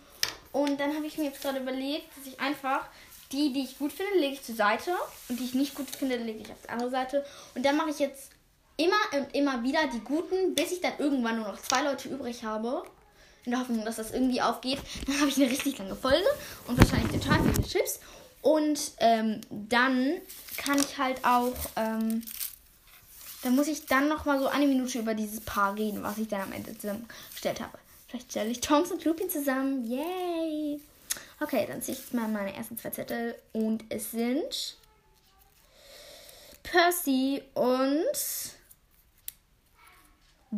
[0.53, 2.87] Und dann habe ich mir jetzt gerade überlegt, dass ich einfach
[3.33, 4.95] die, die ich gut finde, lege ich zur Seite
[5.29, 7.25] und die ich nicht gut finde, lege ich auf die andere Seite.
[7.55, 8.31] Und dann mache ich jetzt
[8.77, 12.45] immer und immer wieder die guten, bis ich dann irgendwann nur noch zwei Leute übrig
[12.45, 12.85] habe.
[13.45, 14.79] In der Hoffnung, dass das irgendwie aufgeht.
[15.07, 16.27] Dann habe ich eine richtig lange Folge
[16.67, 18.01] und wahrscheinlich total viele Chips.
[18.41, 20.21] Und ähm, dann
[20.57, 22.23] kann ich halt auch, ähm,
[23.43, 26.29] dann muss ich dann noch mal so eine Minute über dieses Paar reden, was ich
[26.29, 27.79] dann am Ende zusammengestellt habe.
[28.09, 29.85] Vielleicht stelle ich Tonks und Lupin zusammen.
[29.85, 30.81] Yay!
[31.41, 33.35] Okay, dann ziehe ich jetzt mal meine ersten zwei Zettel.
[33.53, 34.77] Und es sind
[36.63, 38.07] Percy und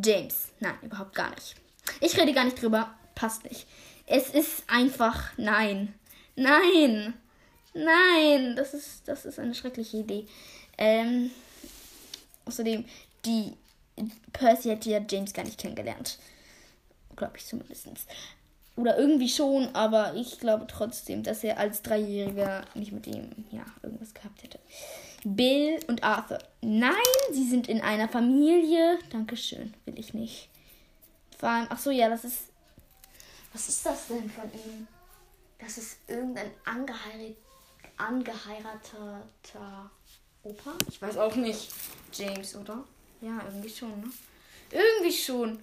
[0.01, 0.47] James.
[0.59, 1.55] Nein, überhaupt gar nicht.
[1.99, 2.93] Ich rede gar nicht drüber.
[3.15, 3.67] Passt nicht.
[4.07, 5.93] Es ist einfach nein.
[6.35, 7.13] Nein.
[7.73, 8.55] Nein.
[8.55, 10.25] Das ist, das ist eine schreckliche Idee.
[10.77, 11.31] Ähm,
[12.45, 12.85] außerdem,
[13.25, 13.53] die
[14.33, 16.17] Percy hätte ja James gar nicht kennengelernt.
[17.21, 17.87] Glaube ich zumindest.
[18.75, 23.63] Oder irgendwie schon, aber ich glaube trotzdem, dass er als Dreijähriger nicht mit ihm ja,
[23.83, 24.57] irgendwas gehabt hätte.
[25.23, 26.39] Bill und Arthur.
[26.61, 26.95] Nein,
[27.31, 28.97] sie sind in einer Familie.
[29.11, 30.49] Dankeschön, will ich nicht.
[31.37, 32.45] Vor allem, ach so, ja, das ist.
[33.53, 34.87] Was ist das denn von ihm?
[35.59, 37.35] Das ist irgendein angeheirat,
[37.97, 39.91] angeheirateter
[40.41, 40.73] Opa?
[40.89, 41.71] Ich weiß auch nicht.
[42.11, 42.83] James, oder?
[43.21, 44.09] Ja, irgendwie schon, ne?
[44.71, 45.59] Irgendwie schon.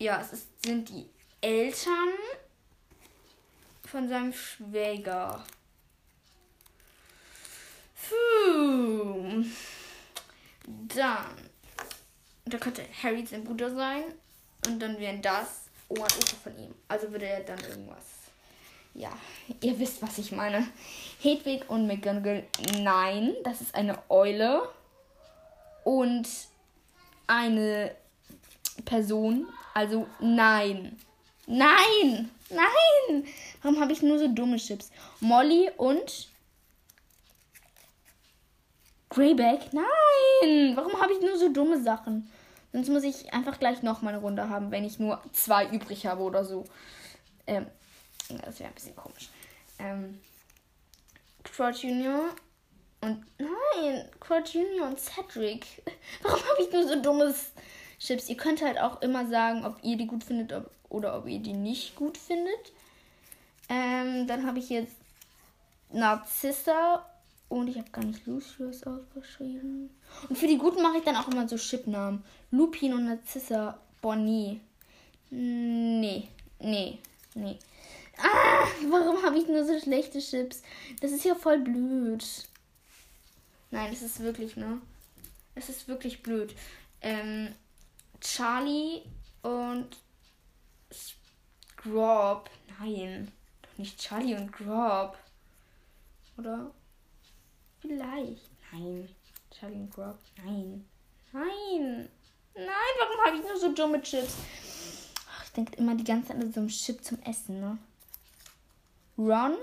[0.00, 1.04] Ja, es ist, sind die
[1.42, 2.14] Eltern
[3.86, 5.44] von seinem Schwäger.
[8.08, 9.44] Puh.
[10.66, 11.50] Dann.
[12.46, 14.04] Da könnte Harry sein Bruder sein.
[14.66, 16.74] Und dann wären das Oma und Opa von ihm.
[16.88, 18.04] Also würde er dann irgendwas.
[18.94, 19.12] Ja,
[19.60, 20.66] ihr wisst, was ich meine.
[21.20, 22.46] Hedwig und McGonagall,
[22.78, 24.66] nein, das ist eine Eule.
[25.84, 26.26] Und
[27.26, 27.94] eine
[28.84, 30.98] Person, also nein.
[31.46, 32.30] Nein!
[32.50, 33.26] Nein!
[33.62, 34.90] Warum habe ich nur so dumme Chips?
[35.20, 36.28] Molly und
[39.08, 39.72] Greyback?
[39.72, 40.76] Nein!
[40.76, 42.30] Warum habe ich nur so dumme Sachen?
[42.72, 46.06] Sonst muss ich einfach gleich noch mal eine Runde haben, wenn ich nur zwei übrig
[46.06, 46.64] habe oder so.
[47.46, 47.66] Ähm,
[48.44, 49.28] das wäre ein bisschen komisch.
[49.78, 50.20] Ähm,
[51.42, 52.30] Crouch Junior
[53.00, 55.66] und nein, Crouch Junior und Cedric.
[56.22, 57.52] Warum habe ich nur so dummes
[58.00, 58.28] Chips?
[58.28, 61.38] Ihr könnt halt auch immer sagen, ob ihr die gut findet ob, oder ob ihr
[61.38, 62.72] die nicht gut findet.
[63.68, 64.96] Ähm, dann habe ich jetzt
[65.92, 67.06] Narzissa
[67.48, 69.90] und ich habe gar nicht Lucius aufgeschrieben.
[70.28, 72.24] Und für die Guten mache ich dann auch immer so Chipnamen.
[72.50, 74.60] Lupin und Narzissa Bonnie.
[75.30, 76.98] Nee, nee,
[77.34, 77.58] nee.
[78.18, 80.62] Ah, warum habe ich nur so schlechte Chips?
[81.00, 82.24] Das ist ja voll blöd.
[83.70, 84.80] Nein, es ist wirklich, ne?
[85.54, 86.54] Es ist wirklich blöd.
[87.02, 87.54] Ähm,
[88.20, 89.02] Charlie
[89.42, 89.96] und
[91.76, 92.50] Grob.
[92.78, 95.16] Nein, doch nicht Charlie und Grob.
[96.36, 96.70] Oder?
[97.80, 98.50] Vielleicht.
[98.72, 99.08] Nein.
[99.50, 100.18] Charlie und Grob.
[100.44, 100.86] Nein.
[101.32, 102.08] Nein.
[102.54, 104.36] Nein, warum habe ich nur so dumme Chips?
[105.30, 107.78] Ach, ich denke immer die ganze Zeit an so einem Chip zum Essen, ne?
[109.16, 109.56] Ron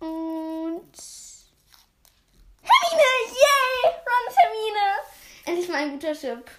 [0.00, 0.96] und
[2.62, 3.08] Hermine!
[3.32, 3.92] Yay!
[3.92, 4.86] Ron und Hermine!
[5.44, 6.50] Endlich mal ein guter Chip.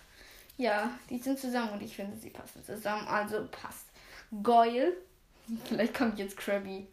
[0.57, 3.07] Ja, die sind zusammen und ich finde, sie passen zusammen.
[3.07, 3.85] Also passt.
[4.43, 4.97] Goyle.
[5.65, 6.87] Vielleicht kommt jetzt Krabby.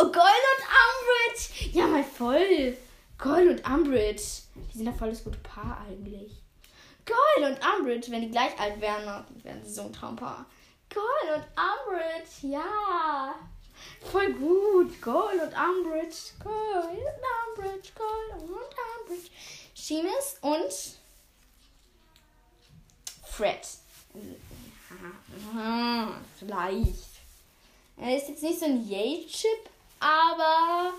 [0.00, 1.76] Oh, Goyle und Umbridge.
[1.76, 2.76] Ja, mal voll.
[3.16, 4.42] Goyle und Umbridge.
[4.54, 6.42] Die sind doch voll das gute Paar eigentlich.
[7.04, 10.46] Goyle und Umbridge, wenn die gleich alt wären, dann wären sie so ein Traumpaar.
[10.92, 13.34] Goyle und Umbridge, ja.
[14.12, 15.00] Voll gut.
[15.00, 16.16] Goyle und Umbridge.
[16.42, 17.90] Goyle und Umbridge.
[17.96, 19.30] Goyle und Umbridge.
[19.78, 20.98] Seamus und
[23.24, 23.66] Fred.
[26.38, 27.08] Vielleicht.
[27.96, 30.92] Er ist jetzt nicht so ein Yay-Chip, aber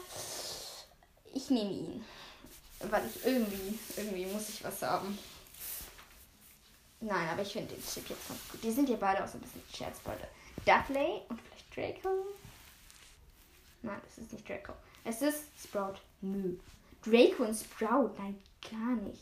[1.34, 2.06] ich nehme ihn.
[2.80, 5.18] Weil ich irgendwie, irgendwie muss ich was haben.
[7.02, 8.64] Nein, aber ich finde den Chip jetzt ganz gut.
[8.64, 10.28] Die sind ja beide auch so ein bisschen Scherzbeute.
[10.66, 12.26] Dudley und vielleicht Draco?
[13.82, 14.74] Nein, es ist nicht Draco.
[15.04, 15.96] Es ist Sprout.
[16.22, 16.58] Nö.
[17.06, 18.12] Draco und Sprout?
[18.18, 19.22] Nein, gar nicht.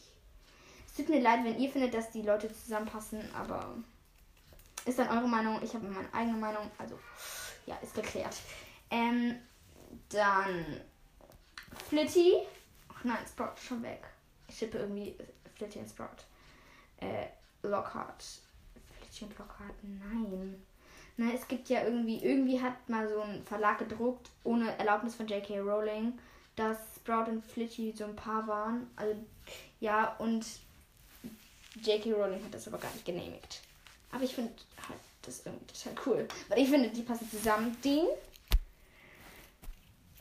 [0.88, 3.78] Es tut mir leid, wenn ihr findet, dass die Leute zusammenpassen, aber
[4.86, 5.62] ist dann eure Meinung.
[5.62, 6.71] Ich habe meine eigene Meinung.
[6.78, 6.97] Also,
[7.65, 8.38] ja, ist geklärt.
[8.89, 9.36] Ähm,
[10.10, 10.82] dann
[11.89, 12.41] Flitty.
[12.89, 14.04] Ach nein, Sprout ist schon weg.
[14.47, 15.15] Ich schippe irgendwie
[15.56, 16.23] Flitty und Sprout.
[17.00, 17.28] Äh,
[17.63, 18.23] Lockhart.
[19.00, 20.63] Flitty und Lockhart, nein.
[21.17, 25.28] Na, es gibt ja irgendwie, irgendwie hat mal so ein Verlag gedruckt, ohne Erlaubnis von
[25.28, 25.60] J.K.
[25.60, 26.13] Rowling,
[26.56, 28.91] dass Sprout und Flitty so ein Paar waren.
[28.97, 29.15] Also,
[29.79, 30.45] ja, und
[31.81, 32.11] J.K.
[32.11, 33.61] Rowling hat das aber gar nicht genehmigt.
[34.11, 34.51] Aber ich finde
[34.89, 36.27] halt das irgendwie total cool.
[36.49, 37.77] Weil ich finde, die passen zusammen.
[37.81, 38.03] Die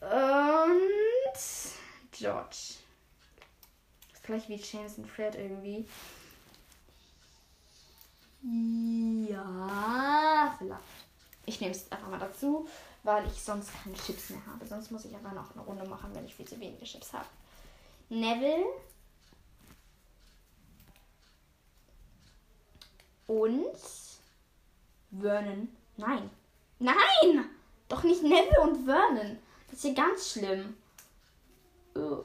[0.01, 1.41] und
[2.13, 2.75] George.
[4.13, 5.89] Das gleich wie James und Fred irgendwie.
[9.29, 10.83] Ja, vielleicht.
[11.47, 12.69] Ich nehme es einfach mal dazu.
[13.07, 14.67] Weil ich sonst keine Chips mehr habe.
[14.67, 17.27] Sonst muss ich aber noch eine Runde machen, wenn ich viel zu wenige Chips habe.
[18.09, 18.67] Neville.
[23.29, 23.77] Und
[25.19, 25.69] Vernon.
[25.97, 26.31] Nein.
[26.81, 27.49] Nein!
[27.89, 29.39] Doch nicht Neville und Vernon.
[29.67, 30.77] Das ist hier ganz schlimm.
[31.95, 32.25] Oh.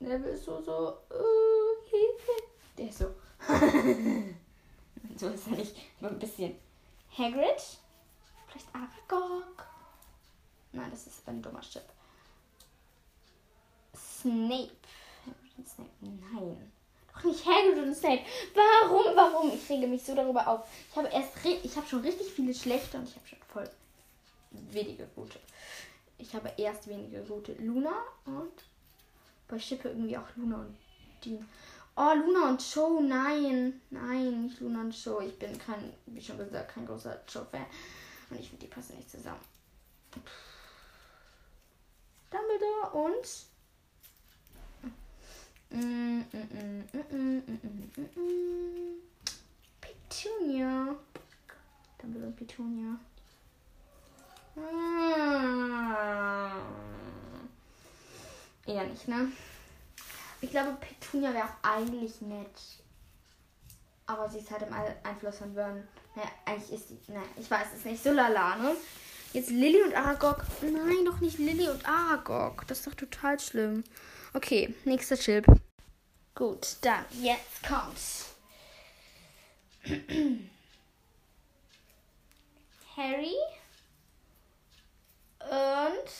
[0.00, 0.98] Neville ist so, so.
[1.10, 1.60] Oh.
[2.76, 3.14] Der ist so.
[5.16, 5.76] so ist er nicht.
[6.00, 6.56] Nur ein bisschen.
[7.16, 7.78] Hagrid.
[8.48, 9.69] Vielleicht Aragog.
[10.72, 11.82] Nein, das ist ein dummer Chip.
[13.96, 14.70] Snape.
[15.66, 15.90] Snape.
[16.00, 16.72] Nein.
[17.12, 18.22] Doch nicht Hagrid und Snape.
[18.54, 19.52] Warum, warum?
[19.52, 20.68] Ich rege mich so darüber auf.
[20.90, 23.70] Ich habe erst, ich habe schon richtig viele schlechte und ich habe schon voll
[24.50, 25.38] wenige gute.
[26.18, 27.52] Ich habe erst wenige gute.
[27.54, 27.92] Luna
[28.26, 28.52] und
[29.48, 30.76] bei Schippe irgendwie auch Luna und
[31.24, 31.46] Dean.
[31.96, 33.80] Oh, Luna und Joe, nein.
[33.90, 35.24] Nein, nicht Luna und Joe.
[35.24, 37.66] Ich bin kein, wie schon gesagt, kein großer Joe-Fan.
[38.30, 39.40] Und ich finde, die passen nicht zusammen.
[42.30, 43.46] Dumbledore und.
[49.80, 50.96] Petunia.
[51.98, 52.98] Dumbledore und Petunia.
[58.66, 59.32] Eher nicht, ne?
[60.40, 62.60] Ich glaube, Petunia wäre auch eigentlich nett.
[64.06, 64.72] Aber sie ist halt im
[65.04, 65.86] Einfluss von Vernon.
[66.16, 67.12] Naja, eigentlich ist sie.
[67.12, 68.02] Ne, ich weiß es nicht.
[68.02, 68.74] So lala, ne?
[69.32, 70.44] Jetzt Lilly und Aragog.
[70.60, 72.66] Nein, doch nicht Lilly und Aragog.
[72.66, 73.84] Das ist doch total schlimm.
[74.34, 75.46] Okay, nächster Chip.
[76.34, 78.34] Gut, dann, jetzt kommt's.
[82.96, 83.36] Harry
[85.40, 86.10] und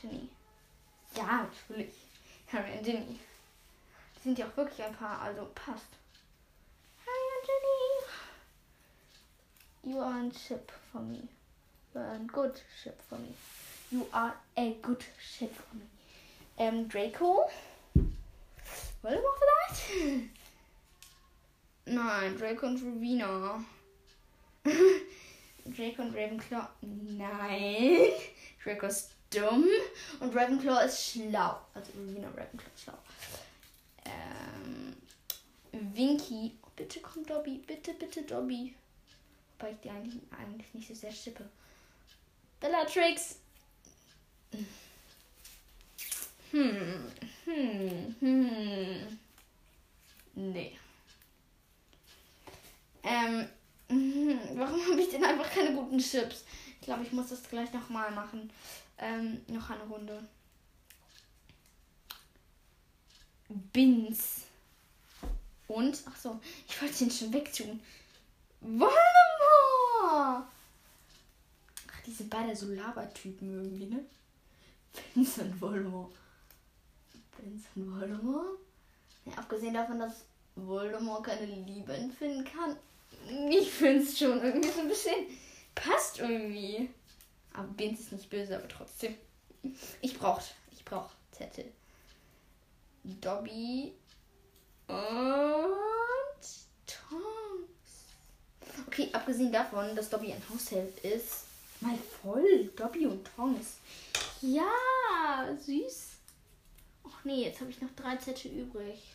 [0.00, 0.28] Ginny.
[1.16, 1.94] Ja, natürlich.
[2.52, 3.18] Harry und Ginny.
[4.16, 5.88] Die sind ja auch wirklich ein Paar, also passt.
[7.06, 7.44] Harry und
[9.82, 9.94] Ginny.
[9.94, 11.28] You are a ship for me.
[11.98, 13.34] You a good ship for me.
[13.90, 15.82] You are a good ship for me.
[16.56, 17.50] Ähm, Draco.
[19.02, 20.30] Voldemort vielleicht?
[21.86, 23.64] Nein, Draco und Rowena.
[25.64, 26.68] Draco und Ravenclaw.
[26.82, 28.12] Nein.
[28.62, 29.66] Draco ist dumm
[30.20, 31.58] und Ravenclaw ist schlau.
[31.74, 32.98] Also Rowena Ravenclaw ist schlau.
[34.04, 34.96] Ähm,
[35.72, 36.56] Winky.
[36.62, 37.60] Oh, bitte komm Dobby.
[37.66, 38.76] Bitte, bitte Dobby.
[39.58, 41.48] Wobei ich die eigentlich, eigentlich nicht so sehr schippe.
[42.60, 43.36] Bellatrix.
[46.50, 47.12] Hm.
[47.44, 48.16] Hm.
[48.20, 49.18] Hm.
[50.34, 50.78] Nee.
[53.02, 53.48] Ähm.
[53.88, 56.44] Hm, warum habe ich denn einfach keine guten Chips?
[56.80, 58.50] Ich glaube, ich muss das gleich nochmal machen.
[58.98, 60.26] Ähm, noch eine Runde.
[63.48, 64.42] Bins.
[65.68, 67.80] Und, ach so, ich wollte den schon wegtun.
[68.60, 70.48] Voldemort!
[72.08, 74.04] Ach, diese beiden so Labertypen irgendwie, ne?
[75.14, 76.14] Vincent Voldemort.
[77.36, 78.58] Vincent Voldemort?
[79.26, 80.24] Ja, abgesehen davon, dass
[80.56, 82.76] Voldemort keine Liebe empfinden kann.
[83.50, 85.26] Ich finde es schon irgendwie so ein bisschen.
[85.74, 86.88] Passt irgendwie.
[87.52, 89.14] Aber Vince ist nicht böse, aber trotzdem.
[90.00, 90.40] Ich brauch,
[90.72, 91.70] ich brauch Zettel.
[93.04, 93.92] Dobby
[94.86, 94.96] und
[96.86, 97.68] Tongs.
[98.86, 101.47] Okay, abgesehen davon, dass Dobby ein Haushalt ist,
[101.80, 103.78] mal voll Dobby und Tongs.
[104.40, 106.08] Ja, süß.
[107.04, 109.14] Ach nee, jetzt habe ich noch drei Zettel übrig.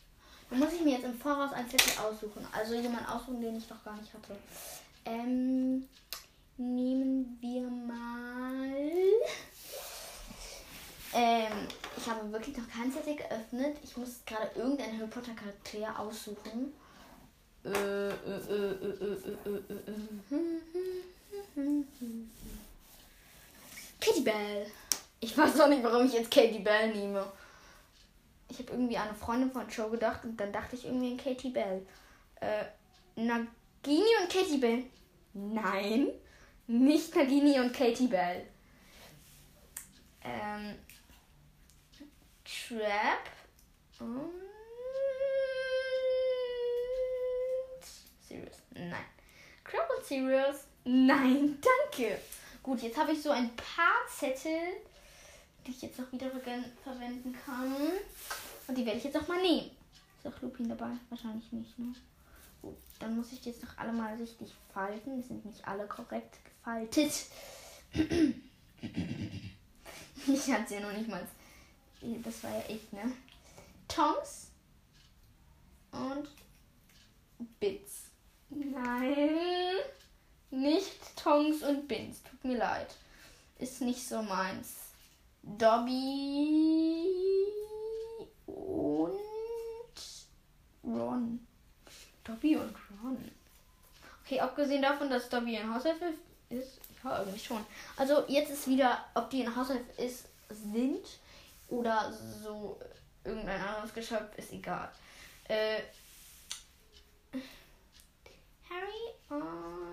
[0.49, 2.45] Dann muss ich mir jetzt im Voraus ein Zettel aussuchen.
[2.51, 4.37] Also jemand aussuchen, den ich noch gar nicht hatte.
[5.05, 5.87] Ähm,
[6.57, 8.73] nehmen wir mal.
[11.15, 13.77] Ähm, ich habe wirklich noch keinen Zettel geöffnet.
[13.83, 16.73] Ich muss gerade irgendeinen Harry Potter Charakter aussuchen.
[17.65, 21.12] Äh, äh, äh, äh, äh, äh, äh.
[23.99, 24.65] Katie Bell.
[25.19, 27.25] Ich weiß auch nicht, warum ich jetzt Katie Bell nehme.
[28.49, 31.17] Ich habe irgendwie an eine Freundin von Joe gedacht und dann dachte ich irgendwie an
[31.17, 31.85] Katie Bell.
[32.41, 32.65] Äh,
[33.15, 34.83] Nagini und Katie Bell.
[35.33, 36.09] Nein,
[36.67, 38.45] nicht Nagini und Katie Bell.
[40.23, 40.75] Ähm,
[42.45, 43.29] Trap
[43.99, 44.43] und
[48.27, 48.61] Serious.
[48.73, 49.05] Nein.
[49.63, 50.67] Crab und Serious.
[50.85, 51.57] Nein,
[51.91, 52.19] danke.
[52.61, 54.59] Gut, jetzt habe ich so ein paar Zettel,
[55.65, 56.29] die ich jetzt noch wieder
[56.83, 57.75] verwenden kann.
[58.67, 59.71] Und die werde ich jetzt auch mal nehmen.
[60.17, 60.91] Ist auch Lupin dabei?
[61.09, 61.93] Wahrscheinlich nicht, ne?
[62.61, 65.17] Gut, dann muss ich die jetzt noch alle mal richtig falten.
[65.17, 67.11] Die sind nicht alle korrekt gefaltet.
[70.27, 71.27] ich hatte sie ja noch nicht mal
[72.23, 73.11] das war ja ich, ne?
[73.87, 74.51] Tongs
[75.91, 76.27] und
[77.59, 78.09] Bits.
[78.49, 79.77] Nein,
[80.53, 82.21] nicht Tongs und Bins.
[82.23, 82.87] Tut mir leid.
[83.59, 84.75] ist nicht so meins.
[85.43, 87.07] Dobby
[88.45, 89.19] und
[90.83, 91.45] Ron.
[92.23, 93.31] Dobby und Ron.
[94.23, 95.97] Okay, abgesehen davon, dass Dobby ein Hauself
[96.49, 97.65] ist, ja, irgendwie schon.
[97.97, 101.05] Also jetzt ist wieder, ob die ein Hauself ist, sind
[101.67, 102.79] oder so
[103.23, 104.89] irgendein anderes Geschöpf, ist egal.
[105.47, 105.79] Äh,
[108.69, 109.92] Harry und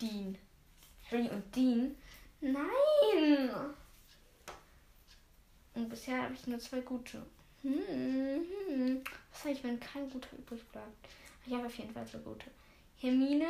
[0.00, 0.38] Dean.
[1.10, 1.96] Harry und Dean?
[2.40, 3.50] Nein!
[5.74, 7.24] Und bisher habe ich nur zwei gute.
[7.62, 9.04] Hm, hm.
[9.32, 11.08] Was sage ich, wenn kein guter übrig bleibt?
[11.46, 12.46] Ich habe auf jeden Fall zwei gute.
[12.98, 13.48] Hermine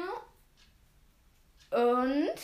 [1.71, 2.41] und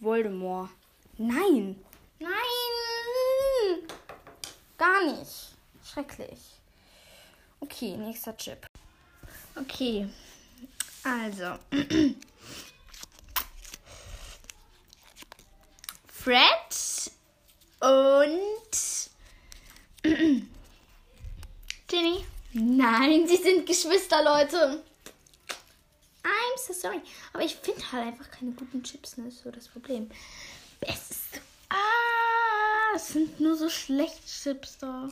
[0.00, 0.70] Voldemort.
[1.18, 1.82] Nein!
[2.18, 2.30] Nein!
[4.78, 5.54] Gar nicht.
[5.84, 6.60] Schrecklich.
[7.60, 8.66] Okay, nächster Chip.
[9.54, 10.08] Okay.
[11.02, 11.58] Also.
[16.08, 17.12] Fred
[17.80, 19.10] und
[21.86, 22.26] Ginny.
[22.52, 24.82] Nein, sie sind Geschwister, Leute.
[26.22, 27.00] I'm so sorry.
[27.32, 29.28] Aber ich finde halt einfach keine guten Chips, ne?
[29.28, 30.10] Ist so das Problem.
[30.80, 31.20] Es.
[31.70, 35.08] Ah, es sind nur so schlechte Chips da.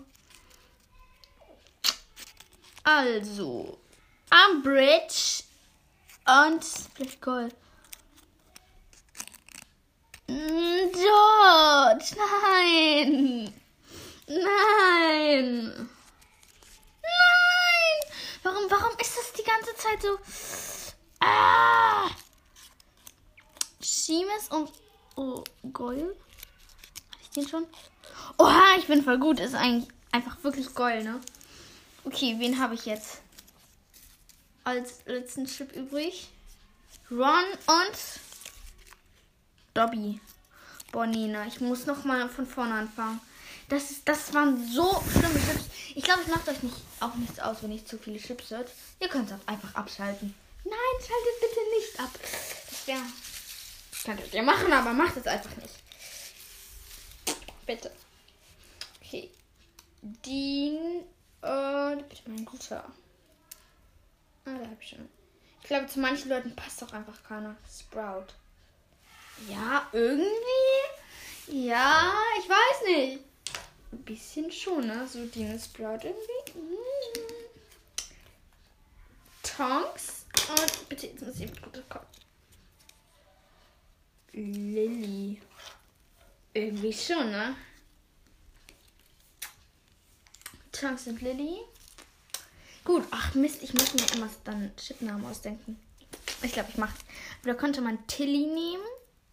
[2.84, 3.78] Also.
[4.30, 5.44] Umbridge
[6.28, 7.54] und Split Gold.
[10.26, 13.52] George, nein.
[14.26, 15.88] Nein.
[17.02, 17.98] Nein.
[18.42, 20.18] Warum, warum ist das die ganze Zeit so?
[21.20, 22.10] Ah.
[23.80, 24.70] Seamus und
[25.16, 26.14] oh, Goyle.
[27.10, 27.66] Hatte ich den schon?
[28.36, 29.40] Oha, ich bin voll gut.
[29.40, 31.20] Ist eigentlich einfach wirklich Goyle, ne?
[32.04, 33.22] Okay, wen habe ich jetzt?
[34.68, 36.28] Als letzten Chip übrig.
[37.10, 37.98] Ron und
[39.72, 40.20] Dobby.
[40.92, 41.46] Bonina.
[41.46, 43.18] Ich muss noch mal von vorne anfangen.
[43.70, 45.70] Das, das waren so schlimme Chips.
[45.94, 48.70] Ich glaube, es macht euch nicht, auch nichts aus, wenn ich zu viele Chips hört.
[49.00, 50.34] Ihr könnt es einfach abschalten.
[50.64, 52.10] Nein, schaltet bitte nicht ab.
[52.68, 53.00] Das wäre.
[54.04, 55.76] Könntet ihr machen, aber macht es einfach nicht.
[57.64, 57.90] Bitte.
[59.00, 59.30] Okay.
[60.02, 61.04] Dean
[61.40, 62.84] und bitte mein guter.
[64.48, 65.08] Ah, da hab ich schon.
[65.60, 67.56] Ich glaube, zu manchen Leuten passt doch einfach keiner.
[67.68, 68.26] Sprout.
[69.48, 71.66] Ja, irgendwie.
[71.66, 73.24] Ja, ich weiß nicht.
[73.92, 75.06] Ein bisschen schon, ne?
[75.06, 76.58] So Dino Sprout irgendwie.
[76.58, 77.38] Mm.
[79.42, 80.26] Tonks.
[80.48, 82.06] Und bitte, jetzt muss ich mit guter kommen.
[84.32, 85.40] Lilly.
[86.54, 87.56] Irgendwie schon, ne?
[90.72, 91.60] Tonks und Lilly.
[92.88, 95.78] Gut, ach Mist, ich muss mir immer dann Chipnamen ausdenken.
[96.42, 96.98] Ich glaube, ich mach's.
[97.44, 98.82] Oder könnte man Tilly nehmen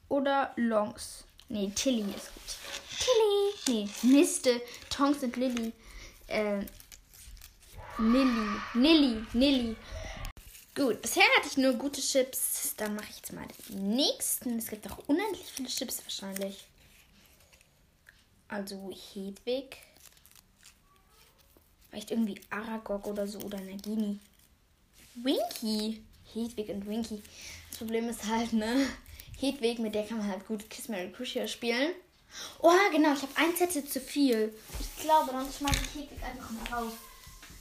[0.09, 1.23] oder Longs?
[1.47, 2.57] Nee, Tilly ist gut.
[2.99, 3.85] Tilly.
[3.85, 4.61] Nee, Miste.
[4.89, 5.71] Tongs und Lilly.
[6.27, 6.65] Äh,
[7.97, 8.59] Nilly.
[8.73, 9.25] Nilly.
[9.31, 9.77] Nilly.
[10.75, 12.73] Gut, bisher hatte ich nur gute Chips.
[12.75, 14.59] Dann mache ich jetzt mal den nächsten.
[14.59, 16.65] Es gibt auch unendlich viele Chips wahrscheinlich.
[18.49, 19.77] Also Hedwig.
[21.95, 24.19] Vielleicht irgendwie Aragog oder so oder Nagini.
[25.15, 26.03] Winky.
[26.33, 27.23] Hedwig und Winky.
[27.69, 28.85] Das Problem ist halt, ne?
[29.39, 31.93] Hedwig, mit der kann man halt gut Kiss Mary Crucio spielen.
[32.59, 34.53] Oh, genau, ich habe ein Zettel zu viel.
[34.77, 36.93] Ich glaube, dann schmeiße ich Hedwig einfach mal raus.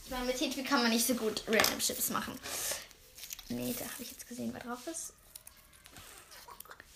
[0.03, 2.37] Ich meine, mit Hedwig kann man nicht so gut Random Chips machen.
[3.47, 5.13] Nee, da habe ich jetzt gesehen, wer drauf ist.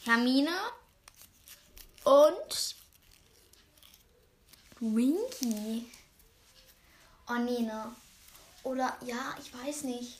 [0.03, 0.51] Hermine
[2.03, 2.75] und
[4.81, 5.89] Winky.
[7.29, 7.91] Oh, nee, ne?
[8.63, 10.19] Oder, ja, ich weiß nicht.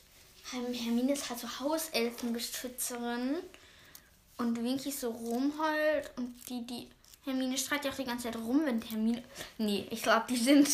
[0.52, 3.38] Hermine ist halt so Hauselfenbeschützerin.
[4.38, 6.12] Und Winky so rumheult.
[6.16, 6.88] Und die, die.
[7.26, 9.24] Hermine streitet ja auch die ganze Zeit rum, wenn Hermine.
[9.58, 10.70] Nee, ich glaube, die sind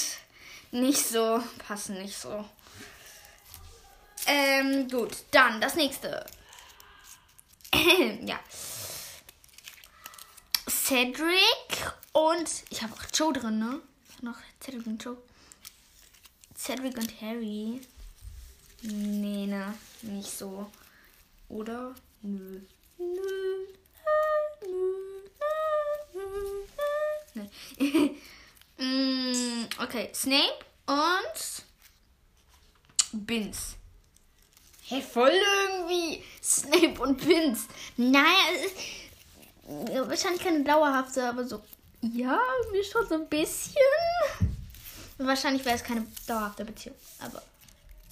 [0.71, 1.41] nicht so.
[1.67, 2.45] passen nicht so.
[4.27, 5.15] Ähm, gut.
[5.31, 6.25] Dann das nächste.
[8.25, 8.39] ja.
[10.69, 13.81] Cedric und ich habe auch Joe drin, ne?
[14.09, 15.17] Ich habe noch Cedric und Joe.
[16.65, 17.79] Cedric und Harry.
[18.81, 20.65] Nee, ne, nicht so.
[21.47, 21.93] Oder?
[22.23, 22.59] Nö.
[22.97, 23.05] Nö.
[24.65, 24.95] Nö.
[27.35, 28.15] Nee.
[28.83, 31.63] mm, okay, Snape und
[33.27, 33.75] Bins.
[34.87, 37.67] Hey, voll irgendwie Snape und Bins.
[37.95, 38.23] Naja,
[38.55, 38.71] es
[39.91, 41.61] ist wahrscheinlich keine dauerhafte, aber so.
[42.01, 44.54] Ja, irgendwie schon so ein bisschen.
[45.17, 47.41] Wahrscheinlich wäre es keine dauerhafte Beziehung, aber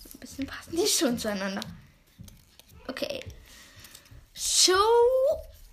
[0.01, 1.61] so ein bisschen passen die schon zueinander.
[2.87, 3.23] Okay.
[4.35, 4.75] Joe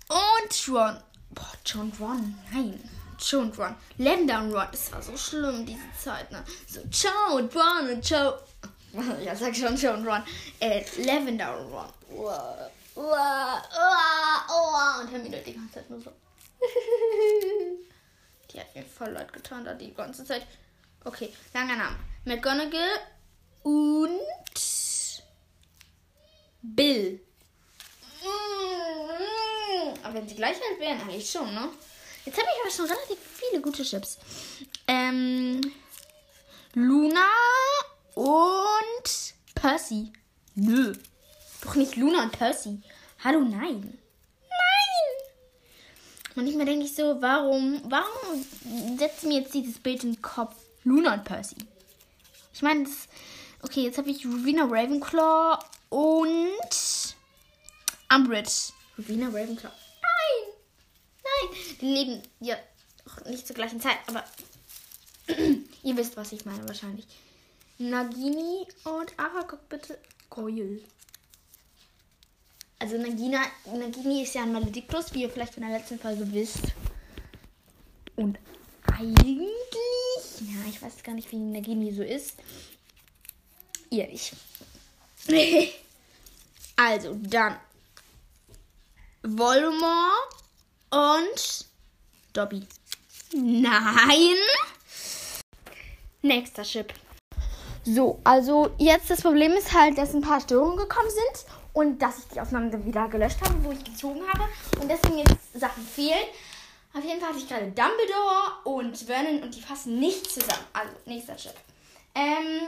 [0.09, 0.97] und Ron.
[1.31, 2.89] Boah, John Ron, nein.
[3.19, 3.75] Joe und Ron.
[3.97, 4.67] Lavender und Ron.
[4.71, 6.43] Das war so schlimm, diese Zeit, ne?
[6.67, 8.39] So, Joe und Ron und Joe.
[9.23, 10.21] Ja, sag schon Joe und Ron.
[10.59, 11.89] Äh, Lavender und Ron.
[12.09, 14.99] Uah, uah, uah, uah.
[15.01, 16.11] Und Hermine die ganze Zeit nur so.
[18.51, 20.45] die hat mir voll leid getan, da die ganze Zeit.
[21.03, 21.97] Okay, langer Name.
[22.25, 22.99] McGonagall
[23.63, 24.19] und
[26.61, 27.19] Bill.
[30.03, 31.69] Aber wenn sie gleich alt wären, eigentlich schon, ne?
[32.25, 34.19] Jetzt habe ich aber schon relativ viele gute Chips.
[34.87, 35.59] Ähm,
[36.75, 37.25] Luna
[38.13, 40.13] und Percy.
[40.53, 40.93] Nö.
[41.63, 42.81] Doch nicht Luna und Percy.
[43.23, 43.97] Hallo, nein.
[44.49, 45.17] Nein!
[46.35, 48.45] Manchmal denke ich so, warum, warum
[48.97, 50.55] setzt mir jetzt dieses Bild in den Kopf?
[50.83, 51.55] Luna und Percy.
[52.53, 53.07] Ich meine, das.
[53.63, 55.59] Okay, jetzt habe ich Rowena Ravenclaw
[55.89, 57.15] und
[58.13, 58.73] Umbridge.
[58.97, 59.71] Rowena Ravenclaw.
[60.01, 60.53] Nein!
[61.23, 61.57] Nein!
[61.79, 62.55] Die leben ja
[63.27, 64.23] nicht zur gleichen Zeit, aber
[65.83, 67.05] ihr wisst, was ich meine wahrscheinlich.
[67.77, 69.97] Nagini und Aragog bitte
[70.29, 70.81] Goyle.
[72.79, 76.63] Also Nagina, Nagini ist ja ein Maledictus, wie ihr vielleicht von der letzten Folge wisst.
[78.15, 78.39] Und
[78.85, 79.49] eigentlich,
[80.41, 82.35] ja, ich weiß gar nicht, wie Nagini so ist.
[83.89, 84.33] Ihr nicht.
[86.75, 87.57] also, dann
[89.23, 90.29] Voldemort
[90.89, 91.65] und
[92.33, 92.65] Dobby.
[93.33, 94.35] Nein.
[96.23, 96.93] Nächster Chip.
[97.83, 102.19] So, also jetzt das Problem ist halt, dass ein paar Störungen gekommen sind und dass
[102.19, 104.47] ich die Aufnahmen dann wieder gelöscht habe, wo ich gezogen habe
[104.79, 106.27] und deswegen jetzt Sachen fehlen.
[106.93, 110.65] Auf jeden Fall hatte ich gerade Dumbledore und Vernon und die passen nicht zusammen.
[110.73, 111.55] Also, nächster Chip.
[112.13, 112.67] Ähm,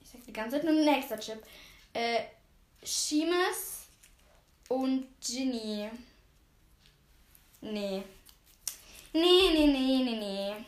[0.00, 1.42] ich sag die ganze Zeit nur nächster Chip.
[1.94, 2.24] Äh,
[2.82, 3.86] Seamus
[4.68, 5.90] und Ginny.
[7.62, 8.02] Nee.
[9.12, 10.64] Nee, nee, nee, nee, nee.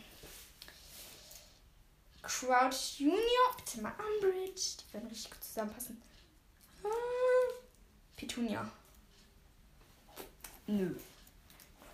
[2.22, 3.56] Crouch Junior.
[3.58, 4.78] Bitte mal Umbridge.
[4.80, 6.00] Die werden richtig gut zusammenpassen.
[6.82, 6.88] Ah,
[8.16, 8.70] Petunia.
[10.66, 10.94] Nö.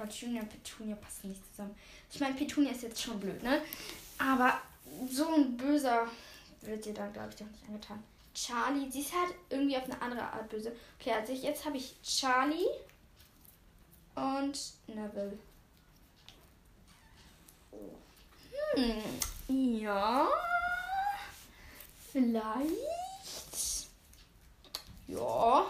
[0.05, 1.75] Junior und Petunia passen nicht zusammen.
[2.11, 3.63] Ich meine, Petunia ist jetzt schon blöd, ne?
[4.19, 4.61] Aber
[5.11, 6.07] so ein böser
[6.63, 8.03] wird dir da, glaube ich, doch nicht angetan.
[8.35, 10.77] Charlie, sie ist halt irgendwie auf eine andere Art böse.
[11.01, 12.67] Okay, also ich, jetzt habe ich Charlie
[14.15, 15.39] und Neville.
[18.75, 20.29] Hm, ja.
[22.13, 23.89] Vielleicht.
[25.09, 25.67] Ja.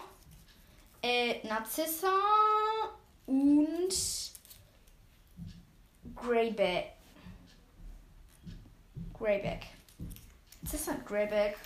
[1.03, 2.09] Äh, Narzissa
[3.27, 3.95] und
[6.14, 6.93] Greyback.
[9.12, 9.66] Greyback.
[10.62, 11.57] Narzissa und Greyback.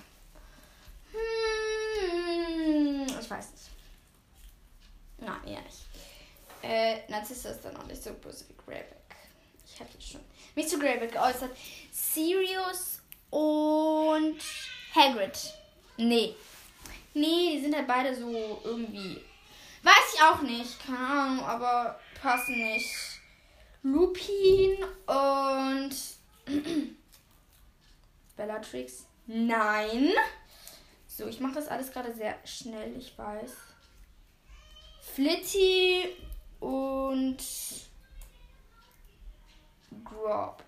[1.12, 3.70] Hm, ich weiß nicht.
[5.18, 5.86] Nein, eher nicht.
[6.62, 8.96] Äh, Narzissa ist dann auch nicht so böse wie Greyback.
[9.66, 10.20] Ich habe schon
[10.54, 11.50] mich zu Greyback geäußert.
[11.90, 13.00] Sirius
[13.30, 14.38] und
[14.94, 15.54] Hagrid.
[15.96, 16.34] Nee.
[17.14, 19.20] Nee, die sind halt beide so irgendwie.
[19.82, 20.84] Weiß ich auch nicht.
[20.84, 22.94] Keine Ahnung, aber passen nicht.
[23.82, 25.96] Lupin und
[28.36, 29.06] Bellatrix.
[29.26, 30.10] Nein.
[31.06, 33.52] So, ich mache das alles gerade sehr schnell, ich weiß.
[35.14, 36.16] Flitty
[36.60, 37.38] und
[40.04, 40.62] Grob.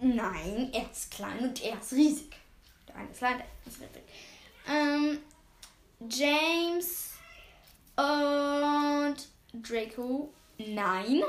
[0.00, 2.32] Nein, er ist klein und er ist riesig.
[2.88, 4.02] Der eine ist klein, der andere ist riesig.
[4.68, 5.18] Ähm,
[6.08, 7.11] James
[7.96, 9.16] und
[9.52, 10.32] Draco.
[10.58, 11.22] Nein.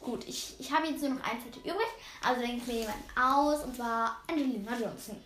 [0.00, 1.86] Gut, ich, ich habe jetzt nur noch ein Zettel übrig.
[2.22, 5.16] Also denke ich mir jemanden aus und zwar Angelina Johnson.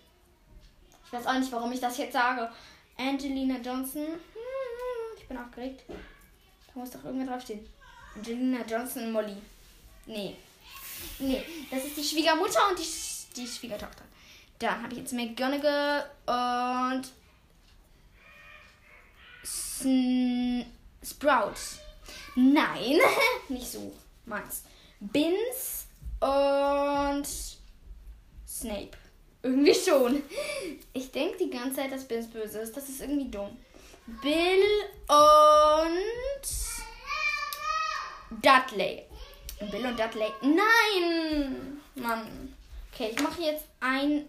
[1.04, 2.50] Ich weiß auch nicht, warum ich das jetzt sage.
[2.96, 4.06] Angelina Johnson.
[5.16, 5.82] Ich bin aufgeregt.
[5.88, 7.68] Da muss doch irgendwer draufstehen.
[8.14, 9.36] Angelina Johnson Molly.
[10.06, 10.36] Nee.
[11.18, 12.86] Nee, das ist die Schwiegermutter und die,
[13.36, 14.04] die Schwiegertochter.
[14.58, 17.02] Dann habe ich jetzt McGonagall und
[19.42, 20.66] Sn
[21.02, 21.80] Sprout.
[22.36, 22.98] Nein,
[23.48, 23.92] nicht so.
[24.26, 24.64] Meins.
[25.00, 25.86] Bins
[26.20, 27.26] und
[28.46, 28.90] Snape.
[29.42, 30.22] Irgendwie schon.
[30.92, 32.76] Ich denke die ganze Zeit, dass Bins böse ist.
[32.76, 33.56] Das ist irgendwie dumm.
[34.22, 34.62] Bill
[35.08, 36.50] und
[38.42, 39.04] Dudley.
[39.70, 40.28] Bill und Dudley.
[40.42, 41.80] Nein!
[41.94, 42.54] Mann.
[42.92, 44.26] Okay, ich mache jetzt ein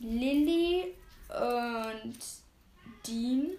[0.00, 0.94] Lily
[1.28, 2.18] und
[3.06, 3.50] Dean.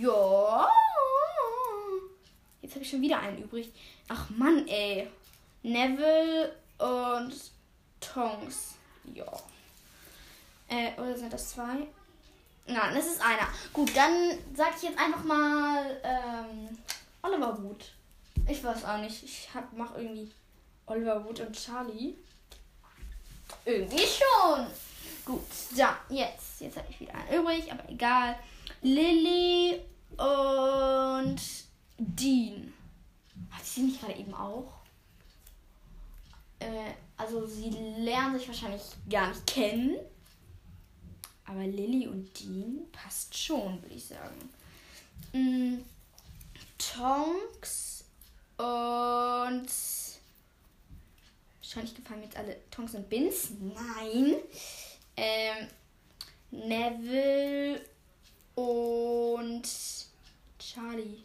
[0.00, 0.68] Ja.
[2.62, 3.70] Jetzt habe ich schon wieder einen übrig.
[4.08, 5.08] Ach Mann, ey.
[5.62, 7.34] Neville und
[8.00, 8.76] Tongs.
[9.12, 9.26] Ja.
[10.68, 11.86] Äh, oder sind das zwei?
[12.66, 13.48] Nein, das ist einer.
[13.72, 16.78] Gut, dann sag ich jetzt einfach mal ähm,
[17.22, 17.84] Oliver Wood.
[18.48, 19.22] Ich weiß auch nicht.
[19.22, 20.30] Ich hab, mach irgendwie
[20.86, 22.14] Oliver Wood und Charlie.
[23.64, 24.66] Irgendwie schon.
[25.26, 25.44] Gut,
[25.76, 26.60] dann jetzt.
[26.60, 28.38] Jetzt habe ich wieder einen übrig, aber egal.
[28.82, 29.80] Lilly
[30.16, 31.40] und
[31.98, 32.72] Dean.
[33.50, 34.74] Hat sie nicht gerade eben auch?
[36.58, 39.96] Äh, also sie lernen sich wahrscheinlich gar nicht kennen.
[41.44, 44.50] Aber Lilly und Dean passt schon, würde ich sagen.
[45.32, 45.78] Mm,
[46.78, 48.04] Tonks
[48.56, 49.68] und.
[51.60, 53.50] Wahrscheinlich gefallen mir jetzt alle Tonks und Bins.
[53.60, 54.34] Nein.
[55.16, 55.68] Ähm,
[56.50, 57.80] Neville
[58.54, 59.62] und
[60.58, 61.22] Charlie.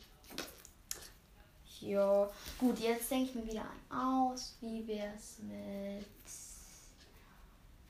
[1.80, 4.56] Ja, gut, jetzt denke ich mir wieder an aus.
[4.62, 6.06] Wie wär's mit.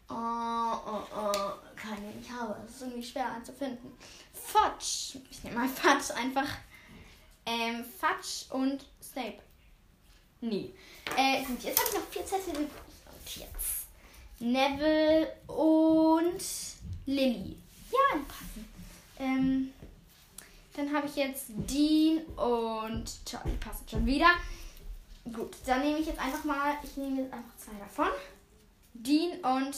[0.09, 2.55] Oh, oh, oh, keine, ich habe.
[2.65, 3.91] Es ist irgendwie schwer anzufinden.
[4.33, 5.21] Fudge.
[5.29, 6.47] Ich nehme mal Fudge einfach.
[7.45, 9.39] Ähm, Fudge und Snape.
[10.41, 10.73] Nee.
[11.15, 12.55] Äh, gut, jetzt habe ich noch vier Zettel.
[12.55, 13.87] Und jetzt.
[14.39, 16.43] Neville und
[17.05, 17.57] Lily.
[17.91, 18.76] Ja, passen.
[19.19, 19.73] Ähm,
[20.75, 24.29] dann habe ich jetzt Dean und Charlie passen schon wieder.
[25.33, 28.07] Gut, dann nehme ich jetzt einfach mal, ich nehme jetzt einfach zwei davon.
[28.93, 29.75] Dean und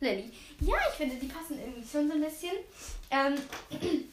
[0.00, 0.30] Lily.
[0.60, 2.56] Ja, ich finde, die passen irgendwie schon so ein bisschen.
[3.10, 3.34] Ähm,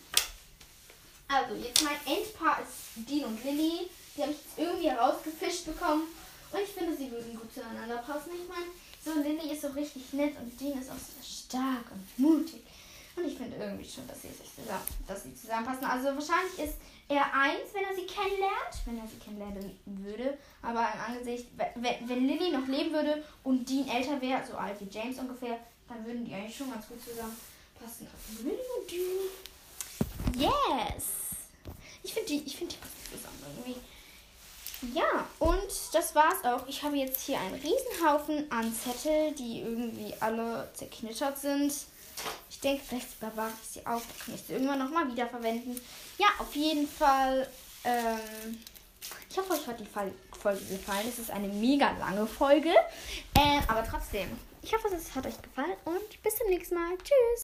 [1.28, 3.90] also, jetzt mein Endpaar ist Dean und Lily.
[4.16, 6.04] Die habe ich jetzt irgendwie herausgefischt bekommen.
[6.52, 8.32] Und ich finde, sie würden gut zueinander passen.
[8.34, 8.72] Ich meine,
[9.04, 12.64] so Lily ist so richtig nett und Dean ist auch so stark und mutig.
[13.16, 15.86] Und ich finde irgendwie schon, dass sie sich zusammen, dass sie zusammenpassen.
[15.86, 16.76] Also wahrscheinlich ist
[17.08, 20.38] er eins, wenn er sie kennenlernt, wenn er sie kennenlernen würde.
[20.62, 24.80] Aber im Angesicht, wenn, wenn Lily noch leben würde und Dean älter wäre, so alt
[24.82, 28.08] wie James ungefähr, dann würden die eigentlich schon ganz gut zusammenpassen.
[28.08, 30.50] Also Lily und Dean.
[30.50, 31.06] Yes!
[32.04, 33.80] Ich finde die, ich finde die passen zusammen irgendwie.
[34.94, 36.68] Ja, und das war's auch.
[36.68, 41.74] Ich habe jetzt hier einen Riesenhaufen an Zettel, die irgendwie alle zerknittert sind.
[42.50, 43.82] Ich denke, vielleicht bewahre ich sie
[44.26, 45.80] kann ich sie irgendwann nochmal wiederverwenden.
[46.18, 47.48] Ja, auf jeden Fall.
[47.84, 48.58] Ähm,
[49.30, 51.08] ich hoffe, euch hat die Folge gefallen.
[51.08, 52.72] Es ist eine mega lange Folge.
[53.36, 54.30] Äh, aber trotzdem,
[54.62, 56.98] ich hoffe, es hat euch gefallen und bis zum nächsten Mal.
[56.98, 57.34] Tschüss.